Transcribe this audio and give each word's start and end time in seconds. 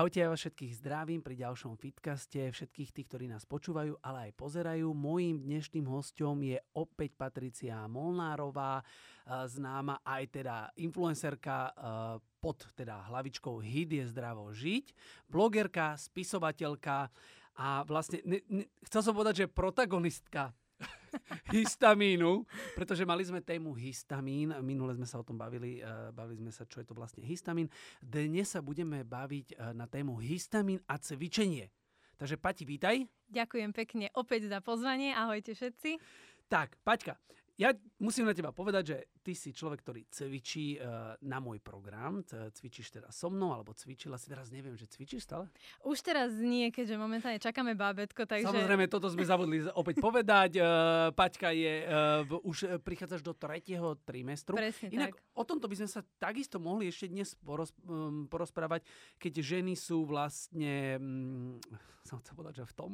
Ahojte, 0.00 0.24
ja 0.24 0.32
vás 0.32 0.40
všetkých 0.40 0.80
zdravím 0.80 1.20
pri 1.20 1.36
ďalšom 1.44 1.76
Fitcaste, 1.76 2.48
všetkých 2.48 2.88
tých, 2.96 3.04
ktorí 3.04 3.28
nás 3.28 3.44
počúvajú, 3.44 4.00
ale 4.00 4.32
aj 4.32 4.40
pozerajú. 4.40 4.96
Mojím 4.96 5.44
dnešným 5.44 5.84
hostom 5.84 6.40
je 6.40 6.56
opäť 6.72 7.12
Patricia 7.20 7.84
Molnárová, 7.84 8.80
známa 9.28 10.00
aj 10.00 10.22
teda 10.32 10.56
influencerka 10.80 11.76
pod 12.40 12.64
teda 12.72 13.12
hlavičkou 13.12 13.60
Hit 13.60 13.92
je 14.00 14.08
zdravo 14.08 14.48
žiť, 14.56 14.96
blogerka, 15.28 16.00
spisovateľka 16.00 17.12
a 17.60 17.84
vlastne, 17.84 18.24
ne, 18.24 18.40
ne, 18.48 18.64
chcel 18.88 19.04
som 19.04 19.12
povedať, 19.12 19.44
že 19.44 19.52
protagonistka 19.52 20.48
histamínu, 21.54 22.46
pretože 22.74 23.06
mali 23.06 23.26
sme 23.26 23.42
tému 23.42 23.74
histamín, 23.74 24.54
minule 24.62 24.94
sme 24.96 25.06
sa 25.08 25.18
o 25.18 25.26
tom 25.26 25.36
bavili, 25.36 25.80
uh, 25.80 26.10
bavili 26.14 26.42
sme 26.44 26.52
sa, 26.52 26.66
čo 26.66 26.80
je 26.82 26.86
to 26.86 26.94
vlastne 26.94 27.22
histamín. 27.24 27.70
Dnes 27.98 28.50
sa 28.50 28.60
budeme 28.60 29.02
baviť 29.02 29.54
uh, 29.54 29.74
na 29.74 29.86
tému 29.86 30.18
histamín 30.18 30.82
a 30.86 30.98
cvičenie. 30.98 31.70
Takže 32.20 32.36
Pati, 32.36 32.68
vítaj. 32.68 33.00
Ďakujem 33.32 33.70
pekne 33.72 34.06
opäť 34.12 34.52
za 34.52 34.60
pozvanie, 34.60 35.16
ahojte 35.16 35.56
všetci. 35.56 35.96
Tak, 36.50 36.76
Paťka, 36.82 37.16
ja 37.60 37.76
musím 38.00 38.24
na 38.24 38.32
teba 38.32 38.56
povedať, 38.56 38.82
že 38.88 38.96
ty 39.20 39.36
si 39.36 39.52
človek, 39.52 39.84
ktorý 39.84 40.08
cvičí 40.08 40.80
uh, 40.80 41.12
na 41.20 41.44
môj 41.44 41.60
program. 41.60 42.24
Cvičíš 42.24 42.88
teda 42.88 43.12
so 43.12 43.28
mnou, 43.28 43.52
alebo 43.52 43.76
cvičila 43.76 44.16
si 44.16 44.32
teraz, 44.32 44.48
neviem, 44.48 44.72
že 44.80 44.88
cvičíš 44.88 45.28
stále? 45.28 45.44
Už 45.84 46.00
teraz 46.00 46.32
nie, 46.40 46.72
keďže 46.72 46.96
momentálne 46.96 47.36
čakáme 47.36 47.76
bábetko, 47.76 48.24
takže... 48.24 48.48
Samozrejme, 48.48 48.88
toto 48.88 49.12
sme 49.12 49.28
zavodli 49.28 49.68
opäť 49.76 50.00
povedať. 50.00 50.56
Uh, 50.56 51.12
Paťka 51.12 51.52
je, 51.52 51.74
uh, 51.84 52.24
už 52.48 52.80
prichádzaš 52.80 53.20
do 53.20 53.36
tretieho 53.36 53.92
trimestru. 54.08 54.56
Presne 54.56 54.88
Inak 54.88 55.12
tak. 55.12 55.20
o 55.36 55.44
tomto 55.44 55.68
by 55.68 55.84
sme 55.84 55.88
sa 55.92 56.00
takisto 56.16 56.56
mohli 56.56 56.88
ešte 56.88 57.12
dnes 57.12 57.36
um, 57.44 58.24
porozprávať, 58.24 58.88
keď 59.20 59.44
ženy 59.44 59.76
sú 59.76 60.08
vlastne, 60.08 60.96
um, 60.96 61.60
som 62.04 62.16
chcel 62.24 62.32
povedať, 62.32 62.64
že 62.64 62.70
v 62.72 62.74
tom. 62.76 62.92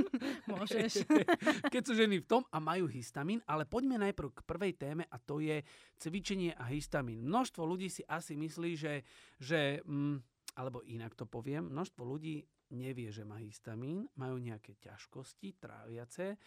Môžeš. 0.52 1.06
keď 1.72 1.82
sú 1.86 1.94
ženy 1.94 2.22
v 2.22 2.26
tom 2.26 2.42
a 2.50 2.58
majú 2.58 2.90
histamín, 2.90 3.38
ale 3.46 3.62
poďme 3.64 4.02
najprv 4.10 4.28
k 4.34 4.46
prvej 4.46 4.72
téme 4.74 5.04
a 5.06 5.16
to 5.22 5.38
je 5.38 5.62
cvičenie 5.96 6.52
a 6.58 6.66
histamín. 6.66 7.22
Množstvo 7.22 7.62
ľudí 7.62 7.86
si 7.86 8.02
asi 8.10 8.34
myslí, 8.34 8.70
že, 8.74 9.06
že 9.38 9.78
mm, 9.86 10.16
alebo 10.58 10.82
inak 10.82 11.14
to 11.14 11.30
poviem, 11.30 11.70
množstvo 11.70 12.02
ľudí 12.02 12.42
nevie, 12.74 13.10
že 13.10 13.26
má 13.26 13.38
histamín, 13.38 14.06
majú 14.18 14.38
nejaké 14.38 14.78
ťažkosti 14.78 15.58
tráviace 15.58 16.38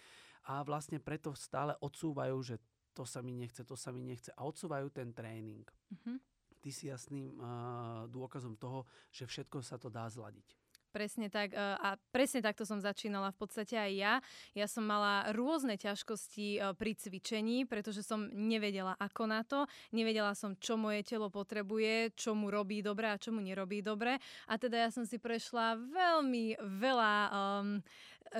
a 0.48 0.64
vlastne 0.64 1.00
preto 1.00 1.32
stále 1.36 1.76
odsúvajú, 1.80 2.38
že 2.44 2.56
to 2.94 3.08
sa 3.08 3.24
mi 3.24 3.34
nechce, 3.34 3.64
to 3.64 3.76
sa 3.76 3.90
mi 3.90 4.04
nechce 4.04 4.30
a 4.36 4.44
odsúvajú 4.44 4.92
ten 4.94 5.12
tréning. 5.12 5.66
Uh-huh. 5.66 6.20
Ty 6.64 6.70
si 6.72 6.88
jasným 6.88 7.36
uh, 7.42 8.08
dôkazom 8.08 8.56
toho, 8.56 8.88
že 9.12 9.28
všetko 9.28 9.60
sa 9.60 9.76
to 9.76 9.92
dá 9.92 10.08
zladiť. 10.08 10.63
Presne 10.94 11.34
tak. 11.34 11.52
E, 11.52 11.58
a 11.58 11.98
presne 12.14 12.46
takto 12.46 12.70
som 12.70 12.78
začínala 12.78 13.34
v 13.34 13.42
podstate 13.42 13.74
aj 13.74 13.92
ja. 13.98 14.14
Ja 14.54 14.70
som 14.70 14.86
mala 14.86 15.26
rôzne 15.34 15.74
ťažkosti 15.74 16.62
e, 16.62 16.78
pri 16.78 16.94
cvičení, 16.94 17.66
pretože 17.66 18.06
som 18.06 18.30
nevedela 18.30 18.94
ako 19.02 19.26
na 19.26 19.42
to. 19.42 19.66
Nevedela 19.90 20.38
som, 20.38 20.54
čo 20.54 20.78
moje 20.78 21.02
telo 21.02 21.34
potrebuje, 21.34 22.14
čo 22.14 22.38
mu 22.38 22.54
robí 22.54 22.86
dobre 22.86 23.10
a 23.10 23.18
čo 23.18 23.34
mu 23.34 23.42
nerobí 23.42 23.82
dobre. 23.82 24.22
A 24.46 24.54
teda 24.62 24.86
ja 24.86 24.90
som 24.94 25.02
si 25.02 25.18
prešla 25.18 25.82
veľmi 25.82 26.62
veľa 26.62 27.14
um, 27.34 27.82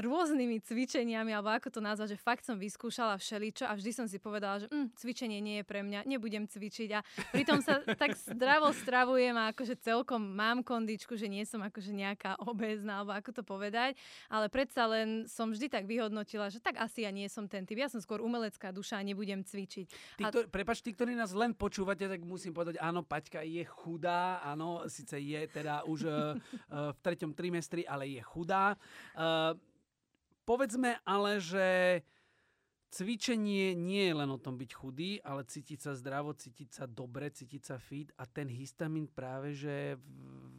rôznymi 0.02 0.64
cvičeniami, 0.64 1.32
alebo 1.36 1.54
ako 1.54 1.70
to 1.70 1.82
nazvať, 1.84 2.16
že 2.16 2.24
fakt 2.24 2.44
som 2.48 2.58
vyskúšala 2.58 3.20
všeličo 3.20 3.68
a 3.70 3.74
vždy 3.78 3.92
som 3.94 4.06
si 4.10 4.18
povedala, 4.18 4.64
že 4.64 4.68
hm, 4.72 4.96
cvičenie 4.98 5.38
nie 5.44 5.62
je 5.62 5.66
pre 5.68 5.86
mňa, 5.86 6.10
nebudem 6.10 6.50
cvičiť 6.50 6.90
a 6.98 7.00
pritom 7.30 7.62
sa 7.62 7.84
tak 8.02 8.18
zdravo 8.18 8.74
stravujem 8.74 9.36
a 9.38 9.54
akože 9.54 9.78
celkom 9.78 10.22
mám 10.24 10.66
kondičku, 10.66 11.14
že 11.14 11.30
nie 11.30 11.46
som 11.46 11.62
akože 11.62 11.94
nejaká 11.94 12.42
obézna, 12.42 13.02
alebo 13.04 13.14
ako 13.14 13.30
to 13.36 13.44
povedať, 13.46 13.94
ale 14.32 14.50
predsa 14.50 14.90
len 14.90 15.30
som 15.30 15.54
vždy 15.54 15.70
tak 15.70 15.86
vyhodnotila, 15.86 16.50
že 16.50 16.58
tak 16.58 16.80
asi 16.82 17.06
ja 17.06 17.12
nie 17.14 17.28
som 17.30 17.46
ten 17.46 17.68
typ. 17.68 17.78
Ja 17.78 17.92
som 17.92 18.02
skôr 18.02 18.24
umelecká 18.24 18.74
duša 18.74 18.98
a 18.98 19.06
nebudem 19.06 19.46
cvičiť. 19.46 19.88
Tí, 20.18 20.24
a... 20.24 20.30
Ktor- 20.32 20.50
prepač, 20.50 20.82
tí, 20.82 20.96
ktorí 20.96 21.14
nás 21.14 21.36
len 21.36 21.54
počúvate, 21.54 22.08
tak 22.08 22.22
musím 22.24 22.56
povedať, 22.56 22.80
áno, 22.80 23.04
Paťka 23.04 23.44
je 23.44 23.64
chudá, 23.68 24.40
áno, 24.42 24.86
síce 24.88 25.20
je 25.20 25.42
teda 25.50 25.84
už 25.86 26.00
uh, 26.08 26.38
v 26.70 26.98
treťom 27.04 27.36
trimestri, 27.36 27.84
ale 27.84 28.08
je 28.10 28.22
chudá. 28.24 28.80
Uh, 29.14 29.54
povedzme 30.46 31.00
ale, 31.08 31.40
že 31.42 31.66
cvičenie 32.94 33.74
nie 33.74 34.06
je 34.06 34.14
len 34.14 34.30
o 34.30 34.38
tom 34.38 34.54
byť 34.54 34.72
chudý, 34.78 35.18
ale 35.26 35.50
cítiť 35.50 35.82
sa 35.82 35.98
zdravo, 35.98 36.38
cítiť 36.38 36.70
sa 36.70 36.86
dobre, 36.86 37.34
cítiť 37.34 37.62
sa 37.66 37.82
fit 37.82 38.14
a 38.22 38.30
ten 38.30 38.46
histamín 38.46 39.10
práve, 39.10 39.58
že 39.58 39.98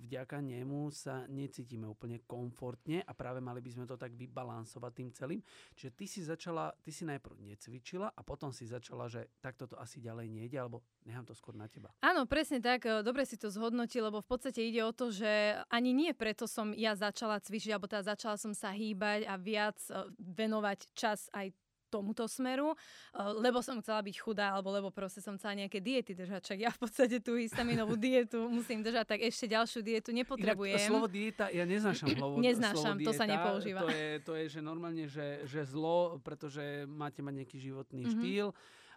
vďaka 0.03 0.43
nemu 0.43 0.91
sa 0.91 1.31
necítime 1.31 1.87
úplne 1.87 2.27
komfortne 2.27 3.07
a 3.07 3.15
práve 3.15 3.39
mali 3.39 3.63
by 3.63 3.71
sme 3.71 3.85
to 3.87 3.95
tak 3.95 4.19
vybalansovať 4.19 4.93
tým 4.93 5.11
celým. 5.15 5.41
Čiže 5.79 5.91
ty 5.95 6.05
si 6.11 6.21
začala, 6.27 6.75
ty 6.83 6.91
si 6.91 7.07
najprv 7.07 7.39
necvičila 7.39 8.11
a 8.11 8.21
potom 8.27 8.51
si 8.51 8.67
začala, 8.67 9.07
že 9.07 9.31
takto 9.39 9.71
to 9.71 9.79
asi 9.79 10.03
ďalej 10.03 10.27
nejde, 10.27 10.59
alebo 10.59 10.83
nechám 11.07 11.25
to 11.25 11.39
skôr 11.39 11.55
na 11.55 11.71
teba. 11.71 11.95
Áno, 12.03 12.27
presne 12.27 12.59
tak, 12.59 12.83
e, 12.83 13.07
dobre 13.07 13.23
si 13.25 13.39
to 13.39 13.47
zhodnotil, 13.47 14.11
lebo 14.11 14.19
v 14.19 14.29
podstate 14.29 14.59
ide 14.59 14.83
o 14.83 14.91
to, 14.91 15.15
že 15.15 15.55
ani 15.71 15.95
nie 15.95 16.11
preto 16.11 16.51
som 16.51 16.75
ja 16.75 16.99
začala 16.99 17.39
cvičiť, 17.39 17.71
alebo 17.71 17.87
teda 17.87 18.15
začala 18.15 18.37
som 18.37 18.51
sa 18.53 18.75
hýbať 18.75 19.31
a 19.31 19.35
viac 19.39 19.79
e, 19.87 20.11
venovať 20.19 20.91
čas 20.99 21.31
aj 21.31 21.55
tomuto 21.95 22.27
smeru, 22.27 22.75
eh, 22.75 23.31
lebo 23.39 23.63
som 23.63 23.79
chcela 23.79 24.03
byť 24.03 24.17
chudá, 24.19 24.59
alebo 24.59 24.75
lebo 24.75 24.91
proste 24.91 25.23
som 25.23 25.39
chcela 25.39 25.55
nejaké 25.55 25.79
diety 25.79 26.19
držať. 26.19 26.43
Čak 26.43 26.59
ja 26.59 26.71
v 26.75 26.79
podstate 26.83 27.23
tú 27.23 27.39
histaminovú 27.39 27.95
dietu 27.95 28.51
musím 28.51 28.83
držať, 28.83 29.15
tak 29.15 29.21
ešte 29.23 29.47
ďalšiu 29.47 29.81
dietu 29.87 30.11
nepotrebujem. 30.11 30.83
Inak, 30.83 30.91
slovo 30.91 31.07
dieta, 31.07 31.47
ja 31.55 31.63
neznášam 31.63 32.11
slovo, 32.11 32.35
Neznášam, 32.47 32.97
slovo 32.99 33.07
to 33.07 33.13
sa 33.15 33.25
nepoužíva. 33.31 33.81
To 33.87 33.91
je, 33.95 34.09
to 34.27 34.33
je 34.35 34.45
že 34.51 34.61
normálne, 34.61 35.07
že, 35.07 35.47
že 35.47 35.63
zlo, 35.63 36.19
pretože 36.19 36.89
máte 36.91 37.23
mať 37.23 37.45
nejaký 37.45 37.59
životný 37.63 38.03
mm-hmm. 38.09 38.19
štýl 38.19 38.49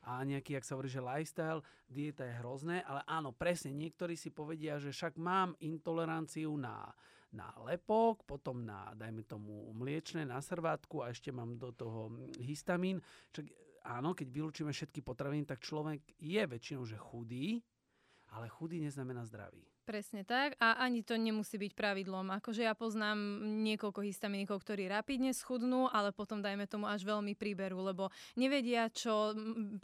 a 0.07 0.23
nejaký, 0.23 0.55
ak 0.55 0.63
sa 0.63 0.79
hovorí, 0.79 0.87
že 0.87 1.03
lifestyle, 1.03 1.59
dieta 1.91 2.23
je 2.23 2.39
hrozné, 2.39 2.79
ale 2.87 3.03
áno, 3.03 3.35
presne, 3.35 3.75
niektorí 3.75 4.15
si 4.15 4.31
povedia, 4.31 4.79
že 4.79 4.95
však 4.95 5.19
mám 5.19 5.51
intoleranciu 5.59 6.55
na 6.55 6.95
na 7.35 7.51
lepok, 7.67 8.23
potom 8.23 8.63
na, 8.63 8.95
dajme 8.95 9.23
tomu, 9.27 9.71
mliečne, 9.75 10.23
na 10.23 10.39
servátku 10.39 11.03
a 11.03 11.11
ešte 11.11 11.31
mám 11.31 11.59
do 11.59 11.75
toho 11.75 12.11
histamín. 12.39 13.03
Čak, 13.35 13.51
áno, 13.83 14.15
keď 14.15 14.27
vylúčime 14.31 14.71
všetky 14.71 15.03
potraviny, 15.03 15.43
tak 15.43 15.63
človek 15.63 16.03
je 16.19 16.41
väčšinou, 16.43 16.87
že 16.87 16.95
chudý, 16.95 17.59
ale 18.31 18.47
chudý 18.47 18.79
neznamená 18.79 19.27
zdravý. 19.27 19.63
Presne 19.87 20.27
tak. 20.27 20.59
A 20.59 20.83
ani 20.83 20.99
to 20.99 21.15
nemusí 21.15 21.55
byť 21.55 21.71
pravidlom. 21.71 22.27
Akože 22.43 22.67
ja 22.67 22.75
poznám 22.75 23.39
niekoľko 23.63 24.03
histaminikov, 24.03 24.59
ktorí 24.59 24.91
rapidne 24.91 25.31
schudnú, 25.31 25.87
ale 25.87 26.11
potom 26.11 26.43
dajme 26.43 26.67
tomu 26.67 26.91
až 26.91 27.07
veľmi 27.07 27.31
príberu, 27.39 27.79
lebo 27.87 28.11
nevedia, 28.35 28.91
čo 28.91 29.31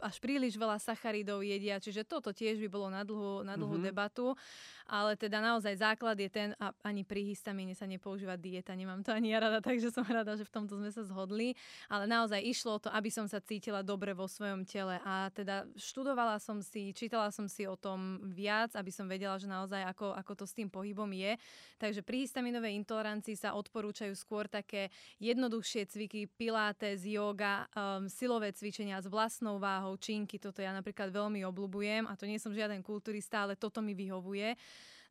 až 0.04 0.20
príliš 0.20 0.60
veľa 0.60 0.76
sacharidov 0.76 1.40
jedia, 1.40 1.80
čiže 1.80 2.04
toto 2.04 2.36
tiež 2.36 2.60
by 2.60 2.68
bolo 2.68 2.92
na 2.92 3.00
dlhú, 3.00 3.48
na 3.48 3.56
dlhú 3.56 3.80
mm-hmm. 3.80 3.88
debatu, 3.88 4.36
ale 4.84 5.16
teda 5.16 5.40
naozaj 5.40 5.80
základ 5.80 6.20
je 6.20 6.28
ten, 6.28 6.52
a 6.60 6.76
ani 6.84 7.00
pri 7.08 7.24
histamíne 7.24 7.72
sa 7.72 7.88
nepoužíva 7.88 8.36
dieta, 8.36 8.76
nemám 8.76 9.00
to 9.00 9.08
ani 9.08 9.32
ja 9.32 9.40
rada, 9.40 9.64
takže 9.64 9.88
som 9.88 10.04
rada, 10.04 10.36
že 10.36 10.44
v 10.44 10.52
tomto 10.52 10.76
sme 10.76 10.92
sa 10.92 11.00
zhodli, 11.00 11.56
ale 11.88 12.04
naozaj 12.04 12.44
išlo 12.44 12.76
o 12.76 12.82
to, 12.84 12.92
aby 12.92 13.08
som 13.08 13.24
sa 13.24 13.40
cítila 13.40 13.80
dobre 13.80 14.12
vo 14.12 14.28
svojom 14.28 14.68
tele. 14.68 15.00
A 15.00 15.32
teda 15.32 15.64
študovala 15.80 16.36
som 16.44 16.60
si, 16.60 16.92
čítala 16.92 17.32
som 17.32 17.48
si 17.48 17.64
o 17.64 17.72
tom 17.72 18.20
viac, 18.28 18.76
aby 18.76 18.92
som 18.92 19.08
vedela, 19.08 19.40
že 19.40 19.48
naozaj 19.48 19.93
ako, 19.94 20.10
ako 20.10 20.32
to 20.42 20.44
s 20.44 20.58
tým 20.58 20.66
pohybom 20.66 21.06
je. 21.14 21.38
Takže 21.78 22.02
pri 22.02 22.26
histaminovej 22.26 22.74
intolerancii 22.82 23.38
sa 23.38 23.54
odporúčajú 23.54 24.10
skôr 24.18 24.50
také 24.50 24.90
jednoduchšie 25.22 25.86
cviky, 25.86 26.26
pilates, 26.26 27.06
yoga, 27.06 27.70
um, 27.78 28.10
silové 28.10 28.50
cvičenia 28.50 28.98
s 28.98 29.06
vlastnou 29.06 29.62
váhou, 29.62 29.94
činky. 29.94 30.42
Toto 30.42 30.58
ja 30.58 30.74
napríklad 30.74 31.14
veľmi 31.14 31.46
obľúbujem 31.46 32.10
a 32.10 32.18
to 32.18 32.26
nie 32.26 32.42
som 32.42 32.50
žiaden 32.50 32.82
kulturista, 32.82 33.46
ale 33.46 33.54
toto 33.54 33.78
mi 33.78 33.94
vyhovuje. 33.94 34.58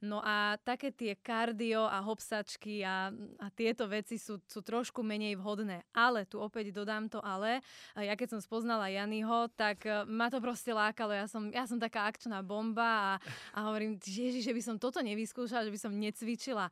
No 0.03 0.19
a 0.19 0.59
také 0.59 0.91
tie 0.91 1.15
kardio 1.15 1.87
a 1.87 2.03
hopsačky 2.03 2.83
a, 2.83 3.07
a 3.39 3.47
tieto 3.55 3.87
veci 3.87 4.19
sú, 4.19 4.35
sú 4.43 4.59
trošku 4.59 4.99
menej 4.99 5.39
vhodné. 5.39 5.87
Ale 5.95 6.27
tu 6.27 6.43
opäť 6.43 6.75
dodám 6.75 7.07
to 7.07 7.23
ale. 7.23 7.63
Ja 7.95 8.11
keď 8.19 8.35
som 8.35 8.41
spoznala 8.43 8.91
Janyho, 8.91 9.47
tak 9.55 9.87
e, 9.87 10.03
ma 10.03 10.27
to 10.27 10.43
proste 10.43 10.75
lákalo. 10.75 11.15
Ja 11.15 11.23
som, 11.31 11.47
ja 11.55 11.63
som 11.63 11.79
taká 11.79 12.03
akčná 12.11 12.43
bomba 12.43 12.83
a, 12.83 13.11
a 13.55 13.59
hovorím, 13.71 13.95
ježi, 13.95 14.43
že 14.43 14.51
by 14.51 14.59
som 14.59 14.75
toto 14.75 14.99
nevyskúšala, 14.99 15.71
že 15.71 15.73
by 15.73 15.79
som 15.79 15.95
necvičila 15.95 16.67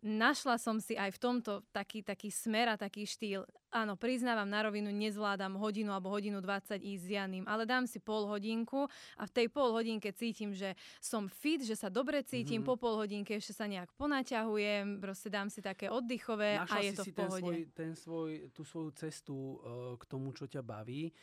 našla 0.00 0.56
som 0.56 0.80
si 0.80 0.96
aj 0.96 1.12
v 1.16 1.20
tomto 1.20 1.60
taký, 1.70 2.00
taký 2.00 2.32
smer 2.32 2.72
a 2.72 2.80
taký 2.80 3.04
štýl. 3.04 3.44
Áno, 3.70 3.94
priznávam 3.94 4.46
na 4.46 4.66
rovinu, 4.66 4.90
nezvládam 4.90 5.54
hodinu 5.56 5.94
alebo 5.94 6.10
hodinu 6.10 6.42
20 6.42 6.82
ísť 6.82 7.02
s 7.02 7.08
Janým, 7.08 7.44
ale 7.46 7.64
dám 7.64 7.86
si 7.86 8.02
pol 8.02 8.26
hodinku 8.26 8.90
a 9.16 9.22
v 9.24 9.32
tej 9.32 9.46
pol 9.48 9.70
hodinke 9.70 10.10
cítim, 10.10 10.50
že 10.50 10.74
som 10.98 11.30
fit, 11.30 11.62
že 11.62 11.78
sa 11.78 11.86
dobre 11.86 12.22
cítim, 12.26 12.60
mm-hmm. 12.60 12.68
po 12.68 12.74
pol 12.76 12.98
hodinke 12.98 13.38
ešte 13.38 13.54
sa 13.54 13.70
nejak 13.70 13.94
ponaťahujem, 13.94 14.98
proste 14.98 15.30
dám 15.30 15.48
si 15.48 15.62
také 15.62 15.86
oddychové 15.86 16.58
Našla 16.58 16.76
a 16.76 16.84
je 16.84 16.90
si 16.90 16.96
to 16.98 17.02
si 17.06 17.10
v 17.10 17.16
pohode. 17.16 17.40
Ten 17.40 17.46
svoj, 17.46 17.58
ten 17.72 17.92
svoj, 17.94 18.30
tú 18.50 18.62
svoju 18.66 18.90
cestu 18.98 19.34
uh, 19.34 19.94
k 19.94 20.04
tomu, 20.10 20.34
čo 20.34 20.50
ťa 20.50 20.60
baví. 20.60 21.14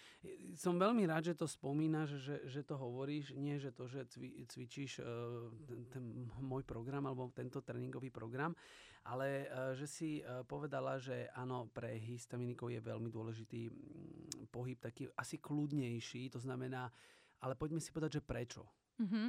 Som 0.56 0.80
veľmi 0.80 1.04
rád, 1.06 1.32
že 1.32 1.36
to 1.36 1.46
spomínaš, 1.46 2.16
že, 2.24 2.36
že 2.48 2.62
to 2.64 2.80
hovoríš, 2.80 3.36
nie 3.36 3.60
že 3.60 3.76
to, 3.76 3.92
že 3.92 4.08
cvi, 4.08 4.48
cvičíš 4.48 5.04
uh, 5.04 5.52
ten, 5.68 5.80
ten 5.92 6.04
môj 6.40 6.64
program 6.64 7.04
alebo 7.06 7.28
tento 7.36 7.60
tréningový 7.60 8.08
program, 8.08 8.56
ale 9.08 9.48
uh, 9.48 9.72
že 9.72 9.88
si 9.88 10.10
uh, 10.20 10.44
povedala, 10.44 11.00
že 11.00 11.32
áno, 11.32 11.72
pre 11.72 11.96
histaminikov 11.96 12.76
je 12.76 12.84
veľmi 12.84 13.08
dôležitý 13.08 13.72
mm, 13.72 14.52
pohyb 14.52 14.76
taký 14.76 15.08
asi 15.16 15.40
kľudnejší, 15.40 16.28
to 16.28 16.44
znamená, 16.44 16.92
ale 17.40 17.56
poďme 17.56 17.80
si 17.80 17.96
povedať, 17.96 18.20
že 18.20 18.28
prečo. 18.28 18.68
Mm-hmm. 18.98 19.28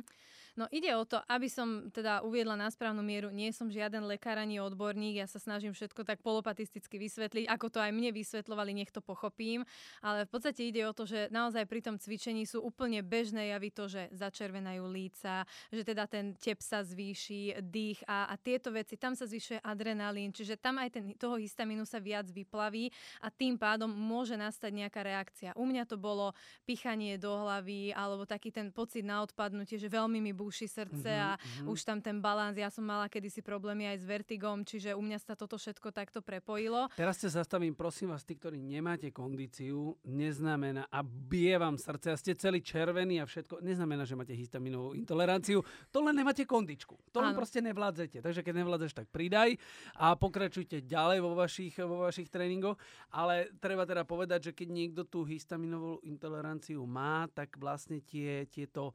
No 0.59 0.67
ide 0.75 0.91
o 0.99 1.07
to, 1.07 1.23
aby 1.31 1.47
som 1.47 1.87
teda 1.95 2.27
uviedla 2.27 2.59
na 2.59 2.67
správnu 2.67 2.99
mieru, 2.99 3.31
nie 3.31 3.55
som 3.55 3.71
žiaden 3.71 4.03
lekár 4.11 4.43
ani 4.43 4.59
odborník, 4.59 5.23
ja 5.23 5.31
sa 5.31 5.39
snažím 5.39 5.71
všetko 5.71 6.03
tak 6.03 6.19
polopatisticky 6.19 6.99
vysvetliť, 6.99 7.47
ako 7.47 7.71
to 7.71 7.79
aj 7.79 7.95
mne 7.95 8.11
vysvetľovali, 8.11 8.75
nech 8.75 8.91
to 8.91 8.99
pochopím, 8.99 9.63
ale 10.03 10.27
v 10.27 10.31
podstate 10.35 10.67
ide 10.67 10.83
o 10.83 10.91
to, 10.91 11.07
že 11.07 11.31
naozaj 11.31 11.63
pri 11.71 11.79
tom 11.79 11.95
cvičení 11.95 12.43
sú 12.43 12.59
úplne 12.59 13.07
bežné 13.07 13.55
javy 13.55 13.71
to, 13.71 13.87
že 13.87 14.11
začervenajú 14.11 14.83
líca, 14.91 15.47
že 15.71 15.87
teda 15.87 16.11
ten 16.11 16.35
tep 16.35 16.59
sa 16.59 16.83
zvýši, 16.83 17.63
dých 17.63 18.03
a, 18.11 18.27
a 18.27 18.35
tieto 18.35 18.75
veci, 18.75 18.99
tam 18.99 19.15
sa 19.15 19.31
zvyšuje 19.31 19.63
adrenalín, 19.63 20.35
čiže 20.35 20.59
tam 20.59 20.83
aj 20.83 20.91
ten, 20.91 21.05
toho 21.15 21.39
histamínu 21.39 21.87
sa 21.87 22.03
viac 22.03 22.27
vyplaví 22.35 22.91
a 23.23 23.31
tým 23.31 23.55
pádom 23.55 23.95
môže 23.95 24.35
nastať 24.35 24.75
nejaká 24.75 25.07
reakcia. 25.07 25.55
U 25.55 25.63
mňa 25.63 25.87
to 25.87 25.95
bolo 25.95 26.35
pichanie 26.67 27.15
do 27.15 27.31
hlavy 27.31 27.95
alebo 27.95 28.27
taký 28.27 28.51
ten 28.51 28.75
pocit 28.75 29.07
na 29.07 29.23
odpadnutie, 29.23 29.79
že 29.79 29.87
veľmi 29.87 30.19
mi 30.19 30.35
búši 30.49 30.65
srdce 30.65 31.13
Mhm, 31.13 31.21
a 31.21 31.31
mhm. 31.37 31.69
už 31.69 31.85
tam 31.85 32.01
ten 32.01 32.25
balans, 32.25 32.57
ja 32.57 32.73
som 32.73 32.81
mala 32.81 33.05
kedysi 33.13 33.45
problémy 33.45 33.85
aj 33.93 34.01
s 34.01 34.05
vertigom, 34.09 34.65
čiže 34.65 34.97
u 34.97 35.05
mňa 35.05 35.21
sa 35.21 35.37
toto 35.37 35.61
všetko 35.61 35.93
takto 35.93 36.25
prepojilo. 36.25 36.89
Teraz 36.97 37.21
sa 37.21 37.29
zastavím, 37.29 37.77
prosím 37.77 38.17
vás, 38.17 38.25
tí, 38.25 38.33
ktorí 38.33 38.57
nemáte 38.57 39.13
kondíciu, 39.13 40.01
neznamená 40.09 40.89
a 40.89 41.05
bije 41.05 41.61
vám 41.61 41.77
srdce 41.77 42.09
a 42.09 42.17
ste 42.17 42.33
celý 42.33 42.65
červený 42.65 43.21
a 43.21 43.29
všetko, 43.29 43.61
neznamená, 43.61 44.09
že 44.09 44.17
máte 44.17 44.33
histaminovú 44.33 44.97
intoleranciu, 44.97 45.61
to 45.93 46.01
len 46.01 46.17
nemáte 46.17 46.49
kondičku. 46.49 46.97
To 47.13 47.21
len 47.21 47.37
Áno. 47.37 47.39
proste 47.39 47.61
nevládzete. 47.61 48.25
Takže 48.25 48.41
keď 48.41 48.55
nevládzeš, 48.65 48.93
tak 48.97 49.07
pridaj 49.13 49.61
a 50.01 50.17
pokračujte 50.17 50.81
ďalej 50.89 51.19
vo 51.21 51.37
vašich, 51.37 51.77
vo 51.83 52.09
vašich 52.09 52.33
tréningoch. 52.33 52.81
Ale 53.13 53.53
treba 53.61 53.85
teda 53.85 54.09
povedať, 54.09 54.51
že 54.51 54.53
keď 54.57 54.69
niekto 54.71 55.03
tú 55.05 55.27
histaminovú 55.27 56.01
intoleranciu 56.07 56.81
má, 56.87 57.27
tak 57.35 57.59
vlastne 57.59 58.01
tie, 58.01 58.47
tieto 58.47 58.95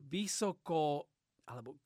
vysoko 0.00 1.08
alebo 1.46 1.78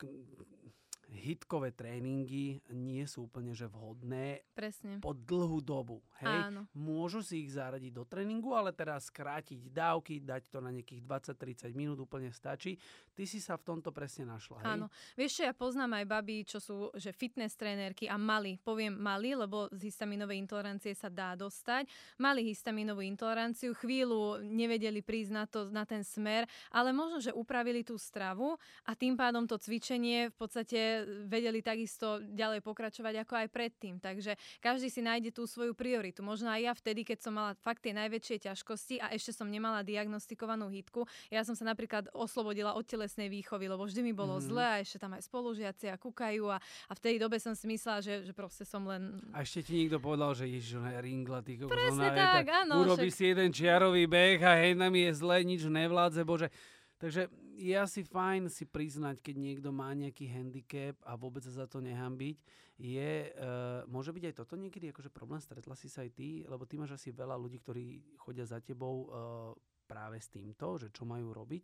hitkové 1.10 1.74
tréningy 1.74 2.62
nie 2.70 3.04
sú 3.04 3.26
úplne 3.26 3.50
že 3.50 3.66
vhodné 3.66 4.46
Presne. 4.54 5.02
po 5.02 5.10
dlhú 5.10 5.58
dobu. 5.58 5.98
Hej? 6.22 6.50
Áno. 6.50 6.70
Môžu 6.70 7.20
si 7.20 7.42
ich 7.42 7.50
zaradiť 7.54 7.92
do 7.92 8.04
tréningu, 8.06 8.54
ale 8.54 8.70
teraz 8.70 9.10
skrátiť 9.10 9.70
dávky, 9.74 10.22
dať 10.22 10.42
to 10.48 10.58
na 10.62 10.70
nejakých 10.70 11.02
20-30 11.34 11.74
minút 11.74 11.98
úplne 11.98 12.30
stačí. 12.30 12.78
Ty 13.12 13.24
si 13.26 13.42
sa 13.42 13.58
v 13.58 13.66
tomto 13.66 13.90
presne 13.90 14.30
našla. 14.30 14.62
Hej? 14.62 14.66
Áno. 14.78 14.86
Vieš 15.18 15.32
čo, 15.40 15.42
ja 15.50 15.54
poznám 15.54 15.98
aj 16.02 16.04
baby, 16.06 16.36
čo 16.46 16.58
sú 16.62 16.94
že 16.94 17.10
fitness 17.10 17.58
trénerky 17.58 18.06
a 18.06 18.14
mali, 18.14 18.56
poviem 18.62 18.94
mali, 18.94 19.34
lebo 19.34 19.66
z 19.74 19.90
histaminovej 19.90 20.38
intolerancie 20.46 20.94
sa 20.94 21.10
dá 21.10 21.34
dostať. 21.34 21.90
Mali 22.22 22.46
histaminovú 22.46 23.02
intoleranciu, 23.02 23.74
chvíľu 23.74 24.42
nevedeli 24.46 25.02
prísť 25.02 25.32
na, 25.32 25.44
to, 25.48 25.60
na 25.72 25.82
ten 25.82 26.06
smer, 26.06 26.46
ale 26.70 26.94
možno, 26.94 27.18
že 27.18 27.34
upravili 27.34 27.82
tú 27.82 27.98
stravu 27.98 28.54
a 28.86 28.92
tým 28.94 29.18
pádom 29.18 29.48
to 29.48 29.58
cvičenie 29.58 30.30
v 30.30 30.36
podstate 30.36 30.99
vedeli 31.28 31.60
takisto 31.64 32.20
ďalej 32.22 32.60
pokračovať 32.64 33.24
ako 33.24 33.34
aj 33.46 33.48
predtým. 33.48 33.98
Takže 33.98 34.36
každý 34.60 34.88
si 34.88 35.00
nájde 35.00 35.34
tú 35.34 35.44
svoju 35.44 35.72
prioritu. 35.72 36.20
Možno 36.22 36.50
aj 36.52 36.60
ja 36.60 36.72
vtedy, 36.74 37.02
keď 37.06 37.18
som 37.24 37.32
mala 37.36 37.56
fakt 37.60 37.84
tie 37.84 37.96
najväčšie 37.96 38.50
ťažkosti 38.50 39.02
a 39.02 39.12
ešte 39.14 39.34
som 39.34 39.48
nemala 39.48 39.84
diagnostikovanú 39.84 40.68
hitku, 40.70 41.04
ja 41.32 41.42
som 41.46 41.54
sa 41.56 41.64
napríklad 41.68 42.12
oslobodila 42.12 42.74
od 42.76 42.84
telesnej 42.84 43.30
výchovy, 43.30 43.70
lebo 43.70 43.86
vždy 43.86 44.00
mi 44.04 44.12
bolo 44.14 44.38
mm-hmm. 44.38 44.50
zle 44.50 44.64
a 44.64 44.76
ešte 44.80 44.98
tam 45.00 45.16
aj 45.16 45.22
spolužiaci 45.26 45.86
a 45.92 45.96
kúkajú 45.96 46.44
a, 46.50 46.58
a 46.60 46.92
v 46.92 47.00
tej 47.00 47.16
dobe 47.22 47.36
som 47.40 47.54
si 47.56 47.66
myslela, 47.70 48.00
že, 48.02 48.26
že 48.26 48.32
proste 48.32 48.66
som 48.66 48.84
len... 48.84 49.20
A 49.32 49.42
ešte 49.42 49.66
ti 49.66 49.84
niekto 49.84 49.98
povedal, 50.02 50.34
že 50.36 50.48
ježiš, 50.50 50.80
ona 50.80 50.96
je 50.96 51.00
ringla, 51.04 51.40
ty 51.40 51.56
Presne 51.60 52.08
tak, 52.12 52.46
áno, 52.66 52.82
Urobí 52.82 53.08
však- 53.10 53.16
si 53.16 53.24
jeden 53.30 53.50
čiarový 53.50 54.04
beh 54.08 54.40
a 54.42 54.52
hej, 54.58 54.72
nám 54.74 54.94
je 54.96 55.10
zle, 55.14 55.36
nič 55.44 55.62
nevládze, 55.66 56.22
bože. 56.26 56.48
Takže 57.00 57.32
je 57.60 57.76
asi 57.76 58.00
fajn 58.00 58.48
si 58.48 58.64
priznať, 58.64 59.20
keď 59.20 59.36
niekto 59.36 59.68
má 59.68 59.92
nejaký 59.92 60.24
handicap 60.32 60.96
a 61.04 61.12
vôbec 61.12 61.44
sa 61.44 61.52
za 61.52 61.66
to 61.68 61.84
nehambiť. 61.84 62.40
Je, 62.80 63.28
uh, 63.36 63.84
môže 63.84 64.08
byť 64.16 64.32
aj 64.32 64.34
toto 64.40 64.56
niekedy 64.56 64.88
akože 64.88 65.12
problém? 65.12 65.36
Stretla 65.44 65.76
si 65.76 65.92
sa 65.92 66.00
aj 66.00 66.16
ty? 66.16 66.48
Lebo 66.48 66.64
ty 66.64 66.80
máš 66.80 66.96
asi 66.96 67.12
veľa 67.12 67.36
ľudí, 67.36 67.60
ktorí 67.60 68.16
chodia 68.16 68.48
za 68.48 68.64
tebou 68.64 69.04
uh, 69.04 69.52
práve 69.84 70.16
s 70.16 70.32
týmto, 70.32 70.80
že 70.80 70.88
čo 70.88 71.04
majú 71.04 71.36
robiť. 71.36 71.62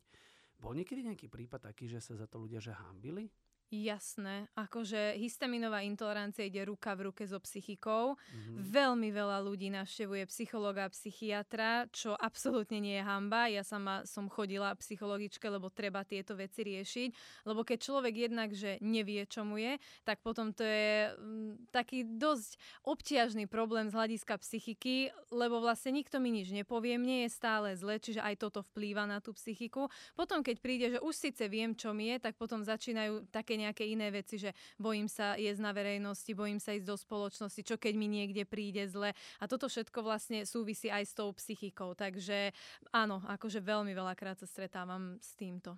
Bol 0.61 0.77
niekedy 0.77 1.01
nejaký 1.09 1.33
prípad 1.33 1.73
taký, 1.73 1.89
že 1.89 2.05
sa 2.05 2.13
za 2.13 2.29
to 2.29 2.45
ľudia 2.45 2.61
že 2.61 2.77
hambili? 2.77 3.33
Jasné, 3.67 4.47
akože 4.55 5.19
histaminová 5.19 5.83
intolerancia 5.83 6.47
ide 6.47 6.63
ruka 6.63 6.95
v 6.95 7.11
ruke 7.11 7.27
so 7.27 7.43
psychikou. 7.43 8.15
Mhm. 8.15 8.63
Veľmi 8.63 9.11
veľa 9.11 9.43
ľudí 9.43 9.75
navštevuje 9.75 10.23
psychologa 10.31 10.87
a 10.87 10.95
psychiatra, 10.95 11.91
čo 11.91 12.15
absolútne 12.15 12.79
nie 12.79 12.95
je 12.95 13.03
hamba. 13.03 13.51
Ja 13.51 13.67
sama 13.67 14.07
som 14.07 14.31
chodila 14.31 14.71
psychologičke, 14.79 15.51
lebo 15.51 15.67
treba 15.75 16.07
tieto 16.07 16.39
veci 16.39 16.63
riešiť. 16.63 17.43
Lebo 17.43 17.67
keď 17.67 17.79
človek 17.83 18.31
jednak, 18.31 18.55
že 18.55 18.79
nevie, 18.79 19.27
čo 19.27 19.43
mu 19.43 19.59
je, 19.59 19.83
tak 20.07 20.23
potom 20.23 20.55
to 20.55 20.63
je 20.63 21.11
mm, 21.19 21.75
taký 21.75 22.07
dosť 22.07 22.63
obťažný 22.87 23.51
problém 23.51 23.91
z 23.91 23.99
hľadiska 23.99 24.39
psychiky, 24.47 25.11
lebo 25.35 25.59
vlastne 25.59 25.91
nikto 25.91 26.23
mi 26.23 26.31
nič 26.31 26.55
nepovie, 26.55 27.03
mne 27.03 27.27
je 27.27 27.35
stále 27.35 27.75
zle, 27.75 27.99
čiže 27.99 28.23
aj 28.23 28.47
toto 28.47 28.63
vplýva 28.63 29.11
na 29.11 29.19
tú 29.19 29.35
psychiku. 29.35 29.91
Potom, 30.15 30.47
keď 30.47 30.57
príde, 30.63 30.87
že 30.95 31.03
už 31.03 31.15
síce 31.19 31.43
viem, 31.51 31.75
čo 31.75 31.91
mi 31.91 32.15
je, 32.15 32.31
tak 32.31 32.39
potom 32.39 32.63
začínajú 32.63 33.27
také 33.35 33.56
nejaké 33.57 33.85
iné 33.89 34.13
veci, 34.13 34.39
že 34.39 34.55
bojím 34.77 35.09
sa 35.09 35.35
jesť 35.35 35.61
na 35.61 35.73
verejnosti, 35.73 36.31
bojím 36.33 36.61
sa 36.61 36.77
ísť 36.77 36.87
do 36.87 36.97
spoločnosti, 36.97 37.63
čo 37.65 37.77
keď 37.77 37.95
mi 37.97 38.09
niekde 38.09 38.45
príde 38.45 38.85
zle. 38.89 39.17
A 39.41 39.45
toto 39.49 39.67
všetko 39.67 40.05
vlastne 40.05 40.45
súvisí 40.45 40.93
aj 40.93 41.05
s 41.05 41.13
tou 41.17 41.33
psychikou. 41.35 41.97
Takže 41.97 42.53
áno, 42.93 43.25
akože 43.25 43.61
veľmi 43.65 43.93
veľakrát 43.97 44.39
sa 44.39 44.47
stretávam 44.47 45.17
s 45.19 45.35
týmto. 45.35 45.75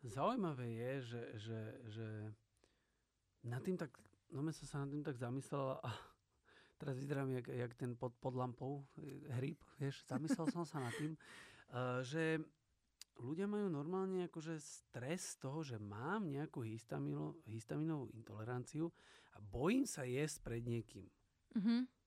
Zaujímavé 0.00 0.66
je, 0.72 0.92
že, 1.04 1.22
že, 1.36 1.60
že 1.92 2.08
nad 3.44 3.60
tým 3.60 3.76
tak, 3.76 3.92
no 4.32 4.40
som 4.48 4.66
sa 4.66 4.76
nad 4.80 4.88
tým 4.88 5.04
tak 5.04 5.16
zamyslela 5.20 5.76
a 5.84 5.88
teraz 6.80 6.96
vyzerám 6.96 7.28
jak, 7.36 7.46
jak 7.48 7.72
ten 7.76 7.92
pod, 7.96 8.16
pod 8.16 8.32
lampou 8.32 8.80
e, 8.96 9.28
hryb, 9.36 9.60
vieš, 9.76 10.00
zamyslel 10.08 10.48
som 10.48 10.64
sa 10.64 10.80
nad 10.80 10.94
tým, 10.96 11.12
uh, 11.12 12.00
že 12.00 12.40
ľudia 13.20 13.46
majú 13.46 13.68
normálne 13.68 14.26
akože 14.26 14.56
stres 14.58 15.36
z 15.36 15.44
toho, 15.44 15.60
že 15.60 15.76
mám 15.76 16.28
nejakú 16.28 16.64
histamino, 16.64 17.40
histaminovú 17.46 18.08
intoleranciu 18.16 18.88
a 19.36 19.40
bojím 19.40 19.84
sa 19.84 20.08
jesť 20.08 20.36
pred 20.42 20.62
niekým. 20.64 21.06
Mhm. 21.56 21.99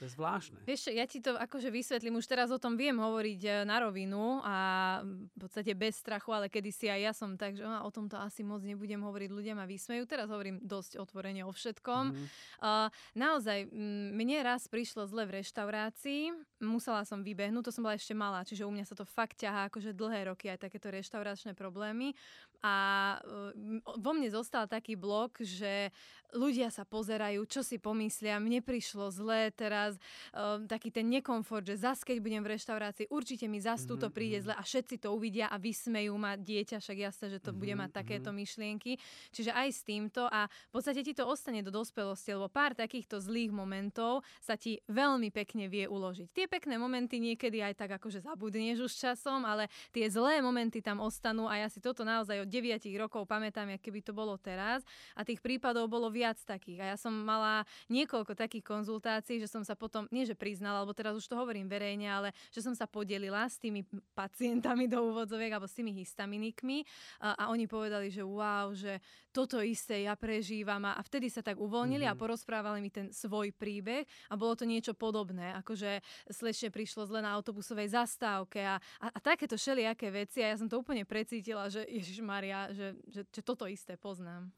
To 0.00 0.08
je 0.08 0.16
zvláštne. 0.16 0.56
Vieš, 0.64 0.88
ja 0.96 1.04
ti 1.04 1.20
to 1.20 1.36
akože 1.36 1.68
vysvetlím, 1.68 2.16
už 2.16 2.24
teraz 2.24 2.48
o 2.48 2.56
tom 2.56 2.72
viem 2.80 2.96
hovoriť 2.96 3.40
e, 3.44 3.50
na 3.68 3.84
rovinu 3.84 4.40
a 4.40 4.56
v 5.04 5.36
podstate 5.36 5.76
bez 5.76 6.00
strachu, 6.00 6.32
ale 6.32 6.48
kedysi 6.48 6.88
aj 6.88 7.00
ja 7.04 7.12
som 7.12 7.36
tak, 7.36 7.60
že 7.60 7.68
"A, 7.68 7.84
o 7.84 7.92
tomto 7.92 8.16
asi 8.16 8.40
moc 8.40 8.64
nebudem 8.64 9.04
hovoriť, 9.04 9.28
ľudia 9.28 9.52
ma 9.52 9.68
vysmejú. 9.68 10.08
Teraz 10.08 10.32
hovorím 10.32 10.56
dosť 10.64 10.96
otvorene 10.96 11.44
o 11.44 11.52
všetkom. 11.52 12.04
Mhm. 12.16 12.24
Uh, 12.64 12.88
naozaj, 13.12 13.68
mne 14.16 14.38
raz 14.40 14.64
prišlo 14.72 15.04
zle 15.04 15.28
v 15.28 15.44
reštaurácii, 15.44 16.32
musela 16.64 17.04
som 17.04 17.20
vybehnúť, 17.20 17.68
to 17.68 17.72
som 17.76 17.84
bola 17.84 18.00
ešte 18.00 18.16
malá, 18.16 18.40
čiže 18.40 18.64
u 18.64 18.72
mňa 18.72 18.88
sa 18.88 18.96
to 18.96 19.04
fakt 19.04 19.36
ťahá 19.36 19.68
akože 19.68 19.92
dlhé 19.92 20.32
roky 20.32 20.48
aj 20.48 20.64
takéto 20.64 20.88
reštauračné 20.88 21.52
problémy 21.52 22.16
a 22.60 22.76
uh, 23.20 23.52
vo 23.96 24.12
mne 24.12 24.28
zostal 24.28 24.68
taký 24.68 24.92
blok, 24.96 25.40
že 25.40 25.88
ľudia 26.36 26.68
sa 26.68 26.84
pozerajú, 26.84 27.42
čo 27.48 27.64
si 27.64 27.80
pomyslia, 27.80 28.36
mne 28.36 28.60
prišlo 28.60 29.08
zle 29.10 29.50
teraz, 29.56 29.89
uh, 29.96 30.60
taký 30.68 30.92
ten 30.92 31.08
nekomfort, 31.08 31.66
že 31.66 31.80
zas 31.80 32.04
keď 32.04 32.20
budem 32.20 32.42
v 32.44 32.54
reštaurácii, 32.54 33.10
určite 33.10 33.48
mi 33.48 33.58
zas 33.58 33.88
túto 33.88 34.10
Mhm, 34.10 34.14
príde 34.14 34.38
mhm. 34.38 34.44
zle 34.44 34.54
a 34.54 34.62
všetci 34.62 34.96
to 35.00 35.08
uvidia 35.14 35.46
a 35.48 35.56
vysmejú 35.56 36.14
ma 36.18 36.36
dieťa, 36.36 36.78
však 36.78 36.98
jasné, 36.98 37.26
že 37.30 37.38
to 37.40 37.50
bude 37.56 37.72
Mhm, 37.72 37.80
mať 37.86 37.90
takéto 38.02 38.30
mhm. 38.30 38.36
myšlienky. 38.36 38.92
Čiže 39.32 39.50
aj 39.54 39.68
s 39.70 39.80
týmto 39.86 40.26
a 40.28 40.46
v 40.46 40.72
podstate 40.72 41.00
ti 41.02 41.12
to 41.16 41.24
ostane 41.26 41.64
do 41.64 41.72
dospelosti, 41.72 42.34
lebo 42.34 42.50
pár 42.52 42.74
takýchto 42.76 43.18
zlých 43.22 43.50
momentov 43.50 44.22
sa 44.42 44.58
ti 44.58 44.82
veľmi 44.90 45.30
pekne 45.32 45.70
vie 45.70 45.86
uložiť. 45.88 46.28
Tie 46.34 46.46
pekné 46.50 46.76
momenty 46.76 47.22
niekedy 47.22 47.62
aj 47.64 47.74
tak 47.78 47.90
akože 47.96 48.20
zabudneš 48.26 48.84
už 48.84 48.92
časom, 48.92 49.46
ale 49.46 49.70
tie 49.94 50.06
zlé 50.10 50.42
momenty 50.44 50.82
tam 50.84 51.00
ostanú 51.00 51.48
a 51.48 51.56
ja 51.56 51.68
si 51.70 51.80
toto 51.80 52.04
naozaj 52.04 52.44
od 52.44 52.48
9 52.48 52.82
rokov 52.98 53.24
pamätám, 53.24 53.70
keby 53.80 54.00
to 54.04 54.12
bolo 54.12 54.36
teraz 54.36 54.82
a 55.14 55.24
tých 55.24 55.40
prípadov 55.40 55.86
bolo 55.88 56.10
viac 56.10 56.36
takých. 56.42 56.78
A 56.82 56.86
ja 56.94 56.96
som 56.98 57.12
mala 57.12 57.62
niekoľko 57.88 58.36
takých 58.36 58.64
konzultácií, 58.66 59.40
že 59.40 59.48
som 59.48 59.62
sa 59.64 59.78
potom, 59.80 60.04
nie 60.12 60.28
že 60.28 60.36
priznala, 60.36 60.84
alebo 60.84 60.92
teraz 60.92 61.16
už 61.16 61.24
to 61.24 61.40
hovorím 61.40 61.64
verejne, 61.64 62.04
ale 62.04 62.28
že 62.52 62.60
som 62.60 62.76
sa 62.76 62.84
podelila 62.84 63.48
s 63.48 63.56
tými 63.56 63.88
pacientami 64.12 64.84
do 64.84 65.00
úvodzoviek 65.08 65.56
alebo 65.56 65.64
s 65.64 65.72
tými 65.72 65.96
histaminikmi 65.96 66.84
a, 67.24 67.32
a 67.40 67.44
oni 67.48 67.64
povedali, 67.64 68.12
že 68.12 68.20
wow, 68.20 68.76
že 68.76 69.00
toto 69.32 69.64
isté 69.64 70.04
ja 70.04 70.12
prežívam 70.12 70.84
a, 70.84 71.00
a 71.00 71.00
vtedy 71.00 71.32
sa 71.32 71.40
tak 71.40 71.56
uvoľnili 71.56 72.04
mm-hmm. 72.04 72.12
a 72.12 72.18
mhm. 72.18 72.20
porozprávali 72.20 72.78
mi 72.84 72.92
ten 72.92 73.08
svoj 73.08 73.56
príbeh 73.56 74.04
a 74.28 74.36
bolo 74.36 74.52
to 74.52 74.68
niečo 74.68 74.92
podobné, 74.92 75.56
akože 75.64 76.04
slečne 76.28 76.68
prišlo 76.68 77.08
zle 77.08 77.24
na 77.24 77.32
autobusovej 77.32 77.96
zastávke 77.96 78.60
a, 78.60 78.76
a, 79.00 79.06
a 79.08 79.18
takéto 79.24 79.56
všelijaké 79.56 80.12
veci 80.12 80.44
a 80.44 80.52
ja 80.52 80.60
som 80.60 80.68
to 80.68 80.76
úplne 80.76 81.08
precítila, 81.08 81.72
že 81.72 81.88
Ježiš 81.88 82.20
Maria, 82.20 82.68
že, 82.76 82.92
že, 83.08 83.24
že 83.24 83.40
toto 83.40 83.64
isté 83.64 83.96
poznám. 83.96 84.52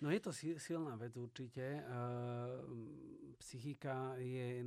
No 0.00 0.12
je 0.12 0.20
to 0.20 0.30
silná 0.60 0.92
vec 1.00 1.16
určite. 1.16 1.80
Psychika 3.40 4.16
je 4.20 4.64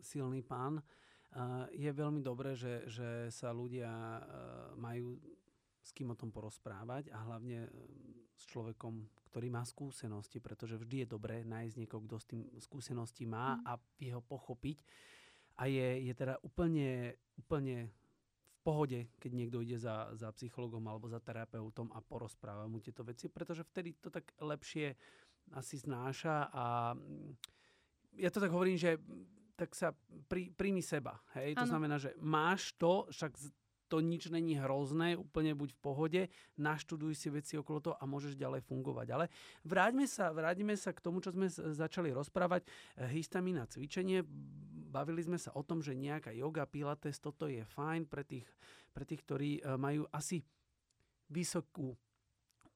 silný 0.00 0.42
pán. 0.46 0.78
Je 1.74 1.90
veľmi 1.90 2.22
dobré, 2.22 2.54
že, 2.54 2.86
že 2.86 3.26
sa 3.34 3.50
ľudia 3.50 3.90
majú 4.78 5.18
s 5.82 5.90
kým 5.94 6.14
o 6.14 6.18
tom 6.18 6.34
porozprávať 6.34 7.10
a 7.14 7.22
hlavne 7.26 7.70
s 8.36 8.42
človekom, 8.50 9.06
ktorý 9.30 9.48
má 9.48 9.62
skúsenosti, 9.62 10.42
pretože 10.42 10.76
vždy 10.76 11.06
je 11.06 11.12
dobré 11.14 11.46
nájsť 11.46 11.74
niekoho, 11.78 12.02
kto 12.04 12.16
s 12.18 12.26
tým 12.26 12.42
skúsenosti 12.58 13.24
má 13.24 13.56
mm. 13.56 13.60
a 13.64 13.72
vie 13.96 14.10
ho 14.12 14.20
pochopiť. 14.20 14.82
A 15.56 15.72
je, 15.72 16.04
je 16.04 16.12
teda 16.12 16.36
úplne, 16.44 17.16
úplne 17.40 17.88
pohode, 18.66 19.14
keď 19.22 19.30
niekto 19.30 19.62
ide 19.62 19.78
za, 19.78 20.10
za 20.18 20.34
psychologom 20.34 20.82
alebo 20.90 21.06
za 21.06 21.22
terapeutom 21.22 21.94
a 21.94 22.02
porozpráva 22.02 22.66
mu 22.66 22.82
tieto 22.82 23.06
veci, 23.06 23.30
pretože 23.30 23.62
vtedy 23.62 23.94
to 24.02 24.10
tak 24.10 24.34
lepšie 24.42 24.98
asi 25.54 25.78
znáša 25.78 26.50
a 26.50 26.64
mm, 26.98 27.38
ja 28.18 28.34
to 28.34 28.42
tak 28.42 28.50
hovorím, 28.50 28.74
že 28.74 28.98
tak 29.54 29.70
sa 29.78 29.94
pri, 30.26 30.50
príjmi 30.50 30.82
seba. 30.82 31.22
Hej? 31.38 31.54
To 31.62 31.64
znamená, 31.70 31.96
že 32.02 32.12
máš 32.18 32.74
to, 32.74 33.06
však 33.14 33.32
to 33.86 34.02
nič 34.02 34.28
není 34.34 34.58
hrozné, 34.58 35.14
úplne 35.14 35.54
buď 35.54 35.70
v 35.78 35.80
pohode, 35.80 36.22
naštuduj 36.58 37.14
si 37.14 37.30
veci 37.30 37.54
okolo 37.54 37.78
toho 37.78 37.96
a 37.96 38.04
môžeš 38.04 38.34
ďalej 38.34 38.66
fungovať. 38.66 39.06
Ale 39.14 39.30
vráťme 39.62 40.10
sa, 40.10 40.34
vráťme 40.34 40.74
sa 40.74 40.90
k 40.90 41.02
tomu, 41.02 41.22
čo 41.22 41.30
sme 41.30 41.46
začali 41.50 42.10
rozprávať. 42.10 42.66
Histamína 42.98 43.70
cvičenie, 43.70 44.26
bavili 44.86 45.20
sme 45.26 45.36
sa 45.36 45.50
o 45.58 45.62
tom, 45.66 45.82
že 45.82 45.92
nejaká 45.92 46.30
yoga, 46.32 46.64
pilates, 46.64 47.18
toto 47.18 47.50
je 47.50 47.66
fajn 47.66 48.06
pre 48.06 48.22
tých, 48.22 48.46
pre 48.94 49.02
tých 49.02 49.20
ktorí 49.26 49.50
e, 49.58 49.74
majú 49.74 50.06
asi 50.14 50.40
vysokú 51.26 51.90